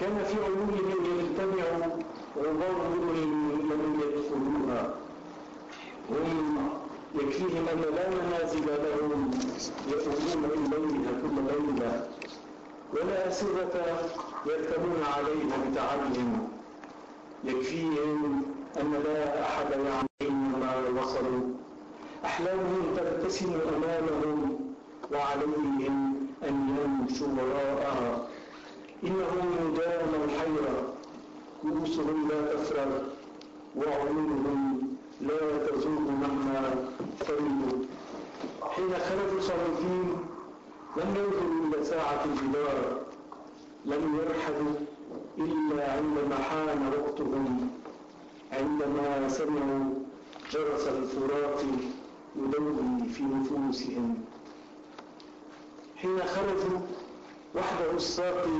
كان 0.00 0.24
في 0.24 0.36
عيونهم 0.44 1.04
يجتمع 1.20 1.86
غبار 2.38 2.76
لم 3.70 4.00
يدخلوها. 4.00 4.94
هم 6.10 6.68
يكفيهم 7.14 7.68
أن 7.72 7.80
لا 7.96 8.08
منازل 8.10 8.66
لهم 8.66 9.30
يقومون 9.88 10.42
من 10.42 10.64
بينها 10.70 11.12
كل 11.22 11.36
ليلة 11.52 12.08
ولا 12.92 13.28
أسرة 13.28 13.74
يركبون 14.46 15.02
عليها 15.16 15.56
بتعبهم 15.70 16.48
يكفيهم 17.44 18.42
أن 18.80 18.92
لا 19.04 19.42
أحد 19.42 19.70
يعلم 19.70 20.60
ما 20.60 21.00
وصلوا. 21.00 21.48
أحلامهم 22.24 22.94
ترتسم 22.96 23.52
أمامهم 23.76 24.58
وعليهم 25.12 26.16
أن 26.48 26.76
يمشوا 26.78 27.26
وراءها. 27.26 28.26
إنهم 29.04 29.74
دام 29.76 30.10
الحيرة. 30.24 30.92
كؤوسهم 31.62 32.28
لا 32.28 32.54
تفرغ 32.54 32.92
وعيونهم 33.76 34.82
لا 35.20 35.66
تزول 35.66 36.02
مهما 36.22 36.88
فرضوا 37.18 37.78
حين 38.70 38.92
خرجوا 39.06 39.40
صامتين 39.40 40.08
لم 40.96 41.08
ينظروا 41.16 41.74
إلى 41.74 41.84
ساعة 41.84 42.24
الجدار. 42.24 43.00
لم 43.86 44.18
يرحلوا 44.18 44.74
إلا 45.38 45.92
عندما 45.92 46.36
حان 46.36 46.92
وقتهم 46.98 47.70
عندما 48.52 49.28
سمعوا 49.28 49.94
جرس 50.52 50.88
الفرات 50.88 51.60
يدوي 52.36 53.08
في 53.14 53.22
نفوسهم. 53.22 54.24
حين 55.96 56.18
خرجوا 56.22 56.78
وحده 57.54 57.90
الساقي 57.96 58.58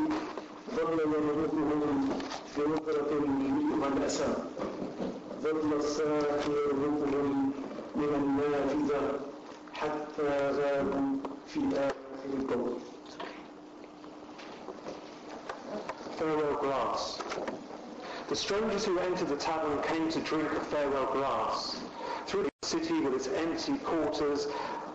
ظل 0.77 0.99
يملكهم 1.01 2.09
في 2.55 2.61
نظرة 2.61 3.20
من 3.20 3.93
الأسى 3.97 4.35
ظل 5.43 5.73
الساقي 5.77 6.51
يرهقهم 6.51 7.53
من 7.97 8.09
النافذة 8.14 9.20
حتى 9.73 10.51
غابوا 10.51 11.16
في 11.47 11.61
آخر 11.61 12.29
القول 12.39 12.73
Farewell 16.17 16.57
glass. 16.61 17.21
The 18.29 18.37
strangers 18.37 18.85
who 18.85 18.99
entered 18.99 19.29
the 19.29 19.37
tavern 19.37 19.83
came 19.83 20.09
to 20.11 20.21
drink 20.21 20.51
a 20.53 20.61
farewell 20.61 21.13
glass. 21.13 21.81
Through 22.27 22.45
the 22.45 22.67
city 22.67 23.01
with 23.01 23.15
its 23.15 23.29
empty 23.29 23.79
quarters 23.85 24.47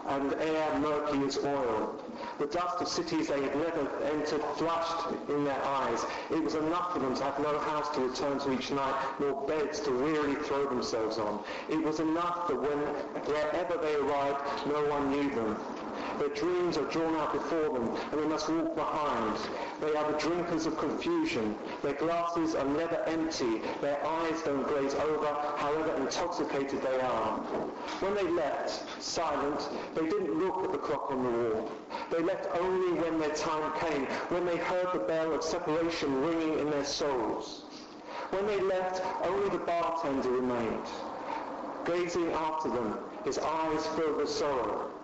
and 0.07 0.33
air 0.35 0.79
murky 0.79 1.25
as 1.25 1.37
oil. 1.39 2.01
The 2.39 2.45
dust 2.47 2.81
of 2.81 2.87
cities 2.87 3.27
they 3.27 3.41
had 3.41 3.55
never 3.55 4.03
entered 4.03 4.43
flushed 4.57 5.07
in 5.29 5.43
their 5.43 5.61
eyes. 5.65 6.05
It 6.29 6.43
was 6.43 6.55
enough 6.55 6.93
for 6.93 6.99
them 6.99 7.15
to 7.15 7.23
have 7.23 7.39
no 7.39 7.57
house 7.59 7.89
to 7.95 8.01
return 8.01 8.39
to 8.39 8.53
each 8.53 8.71
night, 8.71 8.95
nor 9.19 9.45
beds 9.47 9.81
to 9.81 9.91
wearily 9.91 10.35
throw 10.35 10.65
themselves 10.67 11.17
on. 11.17 11.43
It 11.67 11.81
was 11.83 11.99
enough 11.99 12.47
that 12.47 12.61
when 12.61 12.79
wherever 13.25 13.77
they 13.77 13.95
arrived, 13.95 14.67
no 14.67 14.83
one 14.85 15.09
knew 15.09 15.33
them. 15.33 15.57
Their 16.19 16.29
dreams 16.29 16.77
are 16.77 16.85
drawn 16.85 17.15
out 17.15 17.33
before 17.33 17.69
them, 17.73 17.95
and 18.11 18.21
they 18.21 18.25
must 18.25 18.49
walk 18.49 18.75
behind. 18.75 19.37
They 19.81 19.95
are 19.95 20.11
the 20.11 20.17
drinkers 20.17 20.65
of 20.65 20.77
confusion. 20.77 21.55
Their 21.83 21.93
glasses 21.93 22.55
are 22.55 22.65
never 22.65 22.97
empty. 23.05 23.61
Their 23.81 24.05
eyes 24.05 24.41
don't 24.43 24.67
glaze 24.67 24.95
over, 24.95 25.27
however 25.57 25.95
intoxicated 25.97 26.81
they 26.81 26.99
are. 27.01 27.37
When 27.99 28.15
they 28.15 28.27
left, 28.29 29.01
silent, 29.01 29.69
they 29.95 30.03
didn't 30.03 30.39
look 30.39 30.63
at 30.63 30.71
the 30.71 30.77
clock 30.77 31.11
on 31.11 31.23
the 31.23 31.29
wall. 31.29 31.71
They 32.11 32.19
left 32.19 32.47
only 32.59 32.99
when 32.99 33.19
their 33.19 33.35
time 33.35 33.71
came, 33.79 34.05
when 34.29 34.45
they 34.45 34.57
heard 34.57 34.87
the 34.93 34.99
bell 34.99 35.33
of 35.33 35.43
separation 35.43 36.21
ringing 36.21 36.59
in 36.59 36.69
their 36.71 36.85
souls. 36.85 37.65
When 38.31 38.45
they 38.47 38.59
left, 38.59 39.01
only 39.25 39.49
the 39.49 39.59
bartender 39.59 40.29
remained. 40.29 40.87
gazing 41.85 42.31
after 42.33 42.69
them, 42.69 42.97
his 43.23 43.39
eyes 43.39 43.87
filled 43.95 44.17
with 44.17 44.29
sorrow 44.29 44.96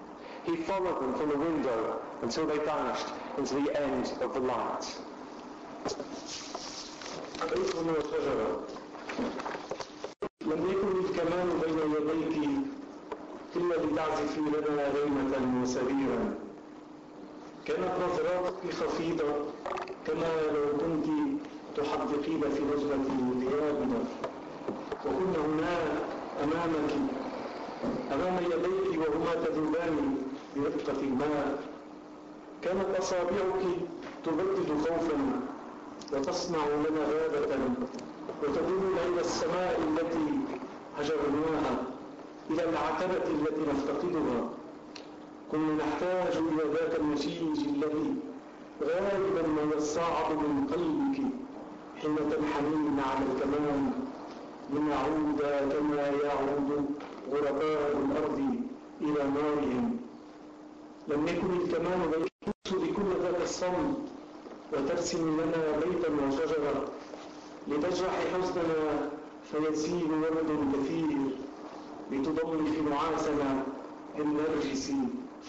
He 0.46 0.56
followed 0.56 1.00
them 1.02 1.14
from 1.14 1.28
the 1.28 1.38
window 1.38 2.00
until 2.22 2.46
they 2.46 2.58
vanished 2.58 3.06
into 3.38 3.54
the 3.60 3.80
end 3.80 4.12
of 4.22 4.34
the 4.34 4.40
light. 4.40 4.84
بيت 7.54 7.74
وشجرة 7.74 8.60
لم 10.46 10.70
يكن 10.70 10.98
الكمال 11.04 11.48
بين 11.60 11.78
يديك 11.94 12.58
إلا 13.56 13.74
لتعزفي 13.74 14.40
لنا 14.40 14.88
غيمة 14.88 15.62
وسريرا 15.62 16.34
كانت 17.66 17.92
نظراتك 18.04 18.74
خفيضة 18.74 19.32
كما 20.06 20.32
لو 20.54 20.78
كنت 20.78 21.06
تحدقين 21.76 22.40
في 22.40 22.62
نجمة 22.62 23.04
ثيابنا 23.40 24.00
وكنا 25.06 25.38
هنا 25.46 25.76
أمامك 26.44 26.92
أمام 28.12 28.36
يديك 28.44 29.00
وهما 29.08 29.34
تذوبان 29.44 30.16
برقة 30.55 30.99
الماء. 31.01 31.59
كانت 32.61 32.85
أصابعك 32.99 33.63
تبدد 34.25 34.69
خوفا 34.87 35.17
وتصنع 36.13 36.65
لنا 36.67 37.01
غابة 37.01 37.59
وتدل 38.43 38.93
إلى 39.07 39.21
السماء 39.21 39.79
التي 39.87 40.37
هجرناها 40.97 41.83
إلى 42.49 42.63
العتبة 42.69 43.27
التي 43.31 43.61
نفتقدها. 43.71 44.49
كنا 45.51 45.73
نحتاج 45.73 46.37
إلى 46.37 46.63
ذاك 46.73 46.99
المشيج 46.99 47.59
الذي 47.67 48.15
غالبا 48.83 49.47
ما 49.47 49.75
يصعد 49.77 50.31
من 50.35 50.67
قلبك 50.71 51.17
حين 52.01 52.15
تنحنين 52.15 52.99
على 52.99 53.25
الكمان 53.31 53.91
لنعود 54.73 55.41
كما 55.73 56.07
يعود 56.23 56.85
غرباء 57.31 57.91
الأرض 58.05 58.39
إلى 59.01 59.23
نارهم 59.35 59.97
لم 61.07 61.27
يكن 61.27 61.51
الكمان 61.61 62.11
بيت 62.11 62.95
كل 62.95 63.09
ذاك 63.23 63.41
الصمت 63.43 63.97
وترسم 64.73 65.41
لنا 65.41 65.77
بيتا 65.85 66.09
وشجرة 66.27 66.85
لتجرح 67.67 68.15
حزننا 68.33 69.09
فيسيل 69.51 70.11
ولد 70.11 70.49
كثير 70.73 71.17
لتضمن 72.11 72.65
في 72.71 72.81
نعاسنا 72.81 73.63
النرجس 74.19 74.91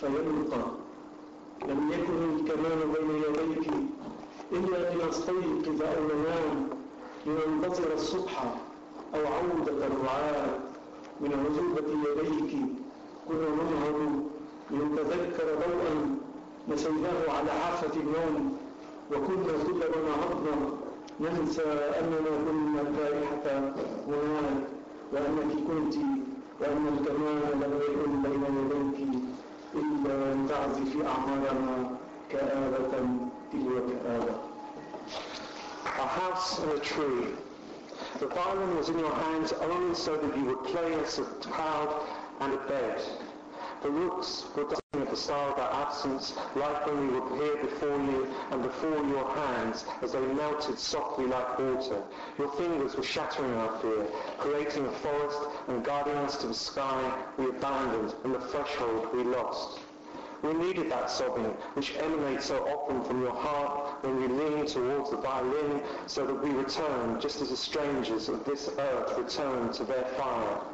فيلقى 0.01 0.65
لم 1.69 1.93
يكن 1.93 2.19
الكمان 2.37 2.79
بين 2.95 3.11
يديك 3.23 3.71
إلا 4.53 4.95
لنستيقظ 4.95 5.83
أو 5.83 6.03
ننام 6.05 6.69
لننتظر 7.27 7.93
الصبح 7.95 8.45
أو 9.15 9.21
عودة 9.27 9.87
الرعاة 9.87 10.59
من 11.21 11.33
عذوبة 11.33 12.11
يديك. 12.11 12.53
كنا 13.29 13.49
ننهض 13.49 14.24
لنتذكر 14.71 15.45
ضوءا 15.45 16.17
نسيناه 16.69 17.31
على 17.39 17.51
حافة 17.51 17.93
النوم 18.01 18.59
وكنا 19.13 19.53
كلما 19.67 20.01
نهضنا 20.09 20.71
ننسى 21.21 21.63
أننا 22.01 22.31
كنا 22.47 22.81
البارحة 22.81 23.75
هناك 24.09 24.67
وأنك 25.13 25.53
كنت 25.69 25.95
وأن 26.61 26.87
الكمال 26.99 27.61
لم 27.61 27.81
يكن 27.89 28.23
بين 28.23 28.43
يديك 28.71 29.23
إلا 29.75 30.33
أن 30.33 30.47
تعزف 30.49 31.07
أعمارنا 31.07 31.91
كآبة 32.31 32.91
تلو 33.53 33.81
كآبة 33.89 34.35
A 35.87 36.07
house 36.07 36.59
and 36.59 36.73
a 36.73 36.79
tree. 36.81 37.27
The 38.19 38.27
violin 38.27 38.77
was 38.77 38.89
in 38.89 38.99
your 38.99 39.13
hands 39.15 39.53
only 39.53 39.95
so 39.95 40.17
that 40.17 40.37
you 40.37 40.45
would 40.47 40.65
play 40.65 40.95
us 40.95 41.19
a 41.19 41.25
cloud 41.25 42.03
and 42.41 42.53
a 42.55 42.57
bed. 42.69 43.01
The 43.85 43.91
rooks 43.91 44.47
were 44.57 44.63
dancing 44.63 45.01
the 45.01 45.05
facade 45.05 45.53
of 45.53 45.59
our 45.59 45.83
absence, 45.83 46.33
like 46.57 46.87
when 46.87 47.07
we 47.07 47.21
were 47.21 47.37
here 47.37 47.57
before 47.65 47.99
you 47.99 48.35
and 48.51 48.63
before 48.63 49.05
your 49.05 49.29
hands 49.35 49.85
as 50.01 50.13
they 50.13 50.21
melted 50.21 50.79
softly 50.79 51.27
like 51.27 51.59
water. 51.59 52.03
Your 52.39 52.49
fingers 52.53 52.97
were 52.97 53.03
shattering 53.03 53.53
our 53.53 53.79
fear, 53.81 54.07
creating 54.39 54.87
a 54.87 54.91
forest 54.91 55.39
and 55.69 55.85
guiding 55.85 56.15
us 56.15 56.39
to 56.39 56.47
the 56.47 56.55
sky 56.55 57.13
we 57.37 57.51
abandoned 57.51 58.15
and 58.25 58.35
the 58.35 58.41
threshold 58.41 59.15
we 59.15 59.23
lost. 59.23 59.81
We 60.43 60.55
needed 60.55 60.91
that 60.91 61.11
sobbing, 61.11 61.53
which 61.75 61.95
emanates 61.99 62.47
so 62.47 62.67
often 62.67 63.05
from 63.05 63.21
your 63.21 63.35
heart 63.35 64.03
when 64.03 64.17
we 64.17 64.29
lean 64.29 64.65
towards 64.65 65.11
the 65.11 65.19
violin, 65.19 65.83
so 66.07 66.27
that 66.27 66.43
we 66.43 66.49
return 66.53 67.21
just 67.21 67.43
as 67.43 67.51
the 67.51 67.57
strangers 67.59 68.31
of 68.31 68.47
this 68.47 68.71
earth 68.79 69.19
return 69.19 69.71
to 69.75 69.85
their 69.85 70.07
fire. 70.17 70.74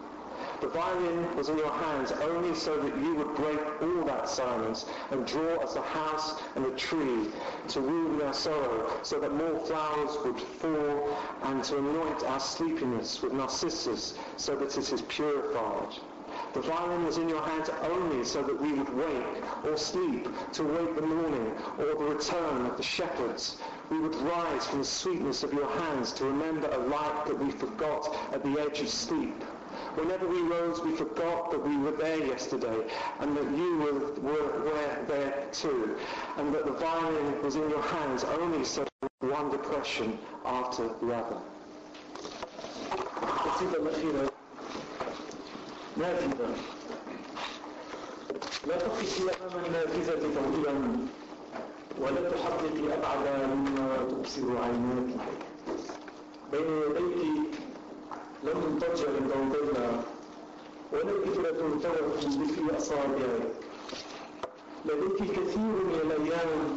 The 0.61 0.69
violin 0.69 1.37
was 1.37 1.49
in 1.49 1.57
your 1.57 1.73
hands 1.73 2.13
only 2.13 2.55
so 2.55 2.77
that 2.83 2.95
you 2.99 3.15
would 3.15 3.35
break 3.35 3.59
all 3.81 4.05
that 4.05 4.29
silence 4.29 4.85
and 5.11 5.27
draw 5.27 5.55
us 5.57 5.75
a 5.75 5.81
house 5.81 6.39
and 6.55 6.67
a 6.67 6.71
tree 6.73 7.33
to 7.69 7.81
woo 7.81 8.23
our 8.23 8.35
sorrow 8.35 9.01
so 9.03 9.19
that 9.21 9.33
more 9.33 9.59
flowers 9.65 10.19
would 10.23 10.39
fall 10.39 11.17
and 11.45 11.65
to 11.65 11.79
anoint 11.79 12.25
our 12.25 12.39
sleepiness 12.41 13.23
with 13.23 13.33
narcissus 13.33 14.19
so 14.37 14.55
that 14.55 14.77
it 14.77 14.93
is 14.93 15.01
purified. 15.09 15.95
The 16.53 16.61
violin 16.61 17.07
was 17.07 17.17
in 17.17 17.31
your 17.31 17.43
hands 17.43 17.71
only 17.85 18.23
so 18.23 18.43
that 18.43 18.61
we 18.61 18.75
would 18.75 18.95
wake 18.95 19.43
or 19.65 19.79
sleep 19.79 20.29
to 20.53 20.63
await 20.69 20.95
the 20.95 21.01
morning 21.03 21.53
or 21.79 21.87
the 21.87 22.15
return 22.17 22.67
of 22.67 22.77
the 22.77 22.83
shepherds. 22.83 23.57
We 23.89 23.99
would 23.99 24.15
rise 24.17 24.67
from 24.67 24.81
the 24.81 24.85
sweetness 24.85 25.43
of 25.43 25.55
your 25.55 25.71
hands 25.81 26.13
to 26.15 26.27
remember 26.27 26.69
a 26.69 26.79
light 26.79 27.25
that 27.29 27.39
we 27.39 27.51
forgot 27.51 28.15
at 28.35 28.43
the 28.45 28.61
edge 28.61 28.81
of 28.81 28.91
sleep. 28.91 29.43
Whenever 30.00 30.28
we 30.28 30.42
rose, 30.42 30.82
we 30.82 30.92
forgot 30.96 31.52
that 31.52 31.60
we 31.68 31.78
were 31.78 31.92
there 31.92 32.18
yesterday 32.26 32.80
and 33.20 33.36
that 33.38 33.44
you 33.58 33.78
were, 33.78 34.00
were, 34.22 34.60
were 34.64 35.06
there 35.08 35.48
too, 35.52 35.96
and 36.38 36.54
that 36.54 36.66
the 36.66 36.72
violin 36.74 37.42
was 37.44 37.56
in 37.56 37.70
your 37.70 37.82
hands 37.82 38.24
only 38.24 38.64
so 38.66 38.86
one 39.22 39.50
depression 39.52 40.18
after 40.46 40.88
the 41.02 41.14
other. 41.14 41.38
القصيدة 43.46 43.78
الأخيرة 43.78 44.30
نافذة 45.98 46.50
لا 48.68 48.78
تقفي 48.78 49.22
أمام 49.24 49.66
النافذة 49.66 50.20
طويلا 50.36 50.74
ولا 52.02 52.30
تحققي 52.30 52.94
أبعد 52.94 53.50
مما 53.50 53.98
تبصر 54.10 54.58
عيناك 54.64 55.16
بين 56.52 56.68
يديك 56.96 57.60
لم 58.45 58.79
تضجر 58.79 59.13
ضوضية 59.19 60.01
ولا 60.93 61.11
الإبرة 61.11 61.51
ترتوي 61.51 62.45
في 62.49 62.77
أصابعك. 62.77 63.53
لديك 64.85 65.21
الكثير 65.21 65.61
من 65.89 66.01
الأيام 66.05 66.77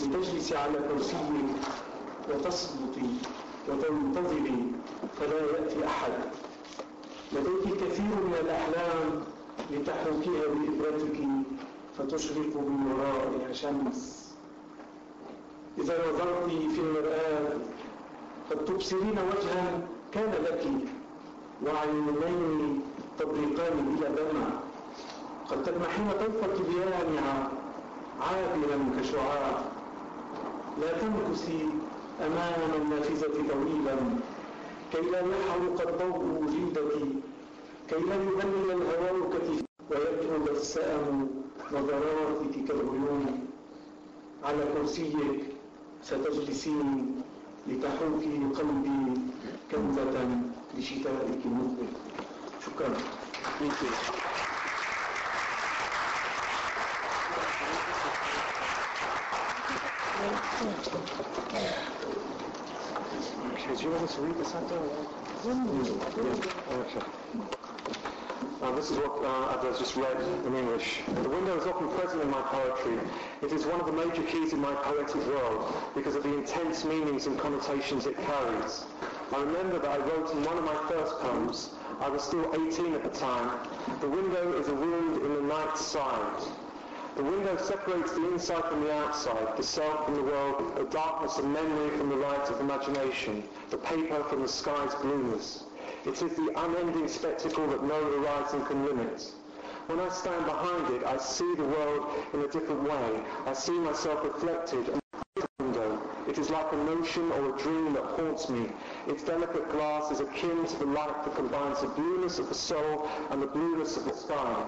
لتجلس 0.00 0.52
على 0.52 0.78
كرسيك 0.88 1.50
وتصمتي 2.30 3.08
وتنتظري 3.68 4.72
فلا 5.20 5.40
يأتي 5.40 5.86
أحد. 5.86 6.12
لديك 7.32 7.66
الكثير 7.66 8.14
من 8.24 8.34
الأحلام 8.40 9.24
لتحوكيها 9.70 10.46
بإبرتك 10.46 11.18
فتشرق 11.98 12.56
من 12.56 12.92
ورائها 12.92 13.52
شمس. 13.52 14.24
إذا 15.78 15.98
نظرت 16.08 16.50
في 16.50 16.80
المرآة 16.80 17.52
قد 18.50 18.64
تبصرين 18.64 19.18
وجها 19.18 19.88
كان 20.14 20.32
لك 20.46 20.64
وعينين 21.66 22.82
تبرقان 23.18 23.96
إلى 23.98 24.08
دمع 24.16 24.46
قد 25.50 25.62
تلمحين 25.62 26.08
طيف 26.20 26.44
الطبيان 26.44 26.92
عابرا 28.20 28.78
كشعاع. 28.98 29.62
لا 30.80 30.90
تمكثي 30.98 31.62
أمام 32.20 32.60
النافذة 32.80 33.36
طويلا. 33.50 33.96
كي 34.92 35.00
لا 35.10 35.20
يحرق 35.20 35.78
الضوء 35.88 36.46
جلدك. 36.52 36.92
كي 37.88 38.00
لا 38.08 38.14
يبلل 38.14 38.70
الهواء 38.70 39.30
كتفك 39.32 39.64
ويكرم 39.90 40.44
السأم 40.56 41.30
نظراتك 41.72 42.54
كالغيوم 42.68 43.48
على 44.44 44.64
كرسيك 44.74 45.40
ستجلسين 46.02 47.22
لتحوكي 47.68 48.34
قلبي 48.56 49.00
كنزة 49.73 50.27
لشتائك 50.77 51.41
المقبل 51.45 51.87
شكرا 52.65 52.97
Okay, 63.53 63.75
do 63.75 63.83
you 63.83 63.91
want 63.91 64.01
me 64.01 64.07
to 64.07 64.21
read 64.21 64.37
this 64.37 64.55
out 64.55 64.69
there? 64.69 64.79
Okay. 66.79 67.01
Uh, 68.61 68.71
this 68.75 68.91
is 68.91 68.97
what 68.97 69.23
uh, 69.23 69.55
I've 69.55 69.77
just 69.77 69.95
read 69.95 70.21
in 70.45 70.55
English. 70.55 70.99
The 71.07 71.29
window 71.29 71.57
is 71.57 71.65
often 71.65 71.89
present 71.97 72.21
in 72.21 72.29
my 72.29 72.41
poetry. 72.41 72.99
It 73.41 73.51
is 73.53 73.65
one 73.65 73.79
of 73.79 73.85
the 73.85 73.93
major 73.93 74.23
keys 74.23 74.53
in 74.53 74.59
my 74.59 74.73
poetic 74.73 75.15
world 75.27 75.73
because 75.95 76.15
of 76.15 76.23
the 76.23 76.37
intense 76.37 76.83
meanings 76.83 77.25
and 77.25 77.39
connotations 77.39 78.05
it 78.05 78.17
carries. 78.17 78.83
I 79.34 79.40
remember 79.40 79.80
that 79.80 79.90
I 79.90 79.96
wrote 79.96 80.30
in 80.30 80.44
one 80.44 80.58
of 80.58 80.62
my 80.62 80.76
first 80.86 81.18
poems, 81.18 81.70
I 82.00 82.08
was 82.08 82.22
still 82.22 82.54
18 82.54 82.94
at 82.94 83.02
the 83.02 83.18
time. 83.18 83.58
The 84.00 84.08
window 84.08 84.52
is 84.52 84.68
a 84.68 84.74
wound 84.74 85.16
in 85.16 85.34
the 85.34 85.42
night 85.42 85.76
side. 85.76 86.40
The 87.16 87.24
window 87.24 87.56
separates 87.56 88.12
the 88.12 88.30
inside 88.30 88.64
from 88.66 88.84
the 88.84 88.94
outside, 88.94 89.56
the 89.56 89.62
self 89.64 90.04
from 90.04 90.14
the 90.14 90.22
world, 90.22 90.76
the 90.76 90.84
darkness 90.84 91.36
of 91.38 91.46
memory 91.46 91.98
from 91.98 92.10
the 92.10 92.16
light 92.16 92.48
of 92.48 92.60
imagination, 92.60 93.42
the 93.70 93.76
paper 93.78 94.22
from 94.22 94.42
the 94.42 94.48
sky's 94.48 94.94
blueness. 95.02 95.64
It 96.06 96.22
is 96.22 96.36
the 96.36 96.52
unending 96.54 97.08
spectacle 97.08 97.66
that 97.66 97.82
no 97.82 98.04
horizon 98.04 98.64
can 98.66 98.86
limit. 98.86 99.32
When 99.86 99.98
I 99.98 100.10
stand 100.10 100.44
behind 100.44 100.94
it, 100.94 101.02
I 101.04 101.16
see 101.16 101.56
the 101.56 101.64
world 101.64 102.06
in 102.34 102.40
a 102.40 102.46
different 102.46 102.84
way. 102.84 103.20
I 103.46 103.52
see 103.52 103.80
myself 103.80 104.22
reflected. 104.22 105.00
It 106.26 106.38
is 106.38 106.48
like 106.48 106.72
a 106.72 106.76
notion 106.76 107.30
or 107.32 107.54
a 107.54 107.58
dream 107.58 107.92
that 107.92 108.02
haunts 108.02 108.48
me. 108.48 108.68
Its 109.06 109.22
delicate 109.22 109.70
glass 109.70 110.10
is 110.10 110.20
akin 110.20 110.64
to 110.64 110.78
the 110.78 110.86
light 110.86 111.22
that 111.24 111.36
combines 111.36 111.82
the 111.82 111.88
blueness 111.88 112.38
of 112.38 112.48
the 112.48 112.54
soul 112.54 113.10
and 113.30 113.42
the 113.42 113.46
blueness 113.46 113.98
of 113.98 114.06
the 114.06 114.14
sky. 114.14 114.66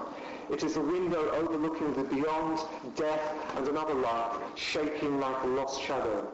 It 0.51 0.63
is 0.63 0.77
a 0.77 0.81
window 0.81 1.31
overlooking 1.31 1.93
the 1.93 2.03
beyond, 2.03 2.59
death, 2.95 3.33
and 3.55 3.67
another 3.67 3.95
life, 3.95 4.37
shaking 4.55 5.19
like 5.19 5.43
a 5.43 5.47
lost 5.47 5.81
shadow. 5.81 6.31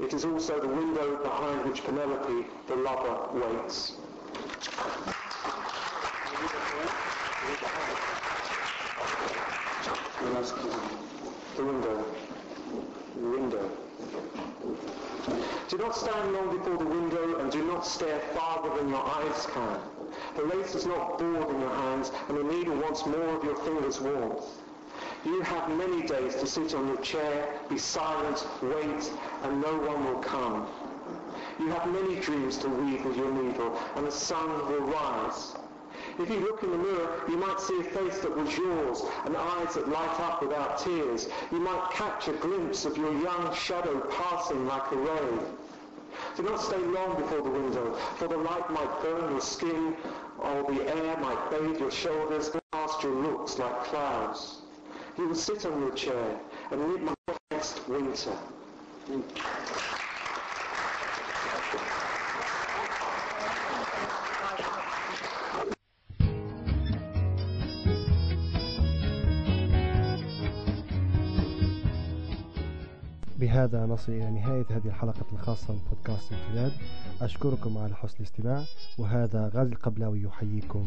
It 0.00 0.14
is 0.14 0.24
also 0.24 0.58
the 0.58 0.68
window 0.68 1.22
behind 1.22 1.64
which 1.66 1.84
Penelope, 1.84 2.46
the 2.66 2.76
lover, 2.76 3.38
waits. 3.38 3.92
The 11.56 11.64
window. 11.64 12.04
The 13.14 13.28
window. 13.28 13.83
Do 15.68 15.78
not 15.78 15.96
stand 15.96 16.34
long 16.34 16.56
before 16.56 16.76
the 16.76 16.84
window 16.84 17.38
and 17.38 17.50
do 17.50 17.64
not 17.64 17.86
stare 17.86 18.18
farther 18.34 18.76
than 18.76 18.90
your 18.90 19.02
eyes 19.02 19.46
can. 19.46 19.80
The 20.36 20.42
lace 20.42 20.74
is 20.74 20.84
not 20.84 21.18
bored 21.18 21.50
in 21.50 21.60
your 21.60 21.74
hands 21.74 22.12
and 22.28 22.36
the 22.36 22.44
needle 22.44 22.76
wants 22.76 23.06
more 23.06 23.30
of 23.30 23.42
your 23.42 23.56
fingers' 23.56 23.98
warmth. 23.98 24.44
You 25.24 25.40
have 25.40 25.70
many 25.70 26.02
days 26.02 26.34
to 26.36 26.46
sit 26.46 26.74
on 26.74 26.86
your 26.88 26.98
chair, 26.98 27.58
be 27.70 27.78
silent, 27.78 28.46
wait, 28.62 29.10
and 29.42 29.62
no 29.62 29.74
one 29.78 30.04
will 30.04 30.20
come. 30.20 30.68
You 31.58 31.68
have 31.68 31.90
many 31.90 32.20
dreams 32.20 32.58
to 32.58 32.68
weave 32.68 33.04
with 33.04 33.16
your 33.16 33.32
needle, 33.32 33.80
and 33.96 34.06
the 34.06 34.12
sun 34.12 34.50
will 34.68 34.80
rise. 34.80 35.54
If 36.16 36.30
you 36.30 36.38
look 36.40 36.62
in 36.62 36.70
the 36.70 36.78
mirror, 36.78 37.22
you 37.28 37.36
might 37.36 37.60
see 37.60 37.78
a 37.80 37.82
face 37.82 38.18
that 38.20 38.36
was 38.36 38.56
yours, 38.56 39.02
and 39.24 39.36
eyes 39.36 39.74
that 39.74 39.88
light 39.88 40.20
up 40.20 40.42
without 40.42 40.78
tears. 40.78 41.28
You 41.50 41.58
might 41.58 41.90
catch 41.92 42.28
a 42.28 42.32
glimpse 42.32 42.84
of 42.84 42.96
your 42.96 43.12
young 43.20 43.52
shadow 43.52 44.00
passing 44.12 44.64
like 44.66 44.92
a 44.92 44.96
ray. 44.96 45.38
Do 46.36 46.42
not 46.44 46.60
stay 46.60 46.78
long 46.78 47.16
before 47.20 47.42
the 47.42 47.50
window, 47.50 47.94
for 48.16 48.28
the 48.28 48.36
light 48.36 48.70
might 48.70 49.02
burn 49.02 49.30
your 49.32 49.40
skin, 49.40 49.96
or 50.38 50.72
the 50.72 50.86
air 50.88 51.16
might 51.18 51.50
bathe 51.50 51.80
your 51.80 51.90
shoulders, 51.90 52.50
cast 52.72 53.02
your 53.02 53.14
looks 53.14 53.58
like 53.58 53.84
clouds. 53.84 54.58
You 55.18 55.28
will 55.28 55.34
sit 55.34 55.66
on 55.66 55.80
your 55.80 55.92
chair 55.92 56.38
and 56.70 56.80
read 56.80 57.02
my 57.02 57.14
next 57.50 57.88
winter. 57.88 58.36
بهذا 73.54 73.86
نصل 73.86 74.12
إلى 74.12 74.30
نهاية 74.30 74.64
هذه 74.70 74.86
الحلقة 74.86 75.24
الخاصة 75.32 75.74
من 75.74 75.80
بودكاست 75.90 76.32
امتداد 76.32 76.72
أشكركم 77.20 77.78
على 77.78 77.96
حسن 77.96 78.16
الاستماع 78.20 78.64
وهذا 78.98 79.50
غازي 79.54 79.72
القبلاوي 79.72 80.22
يحييكم 80.22 80.84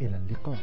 إلى 0.00 0.16
اللقاء. 0.16 0.58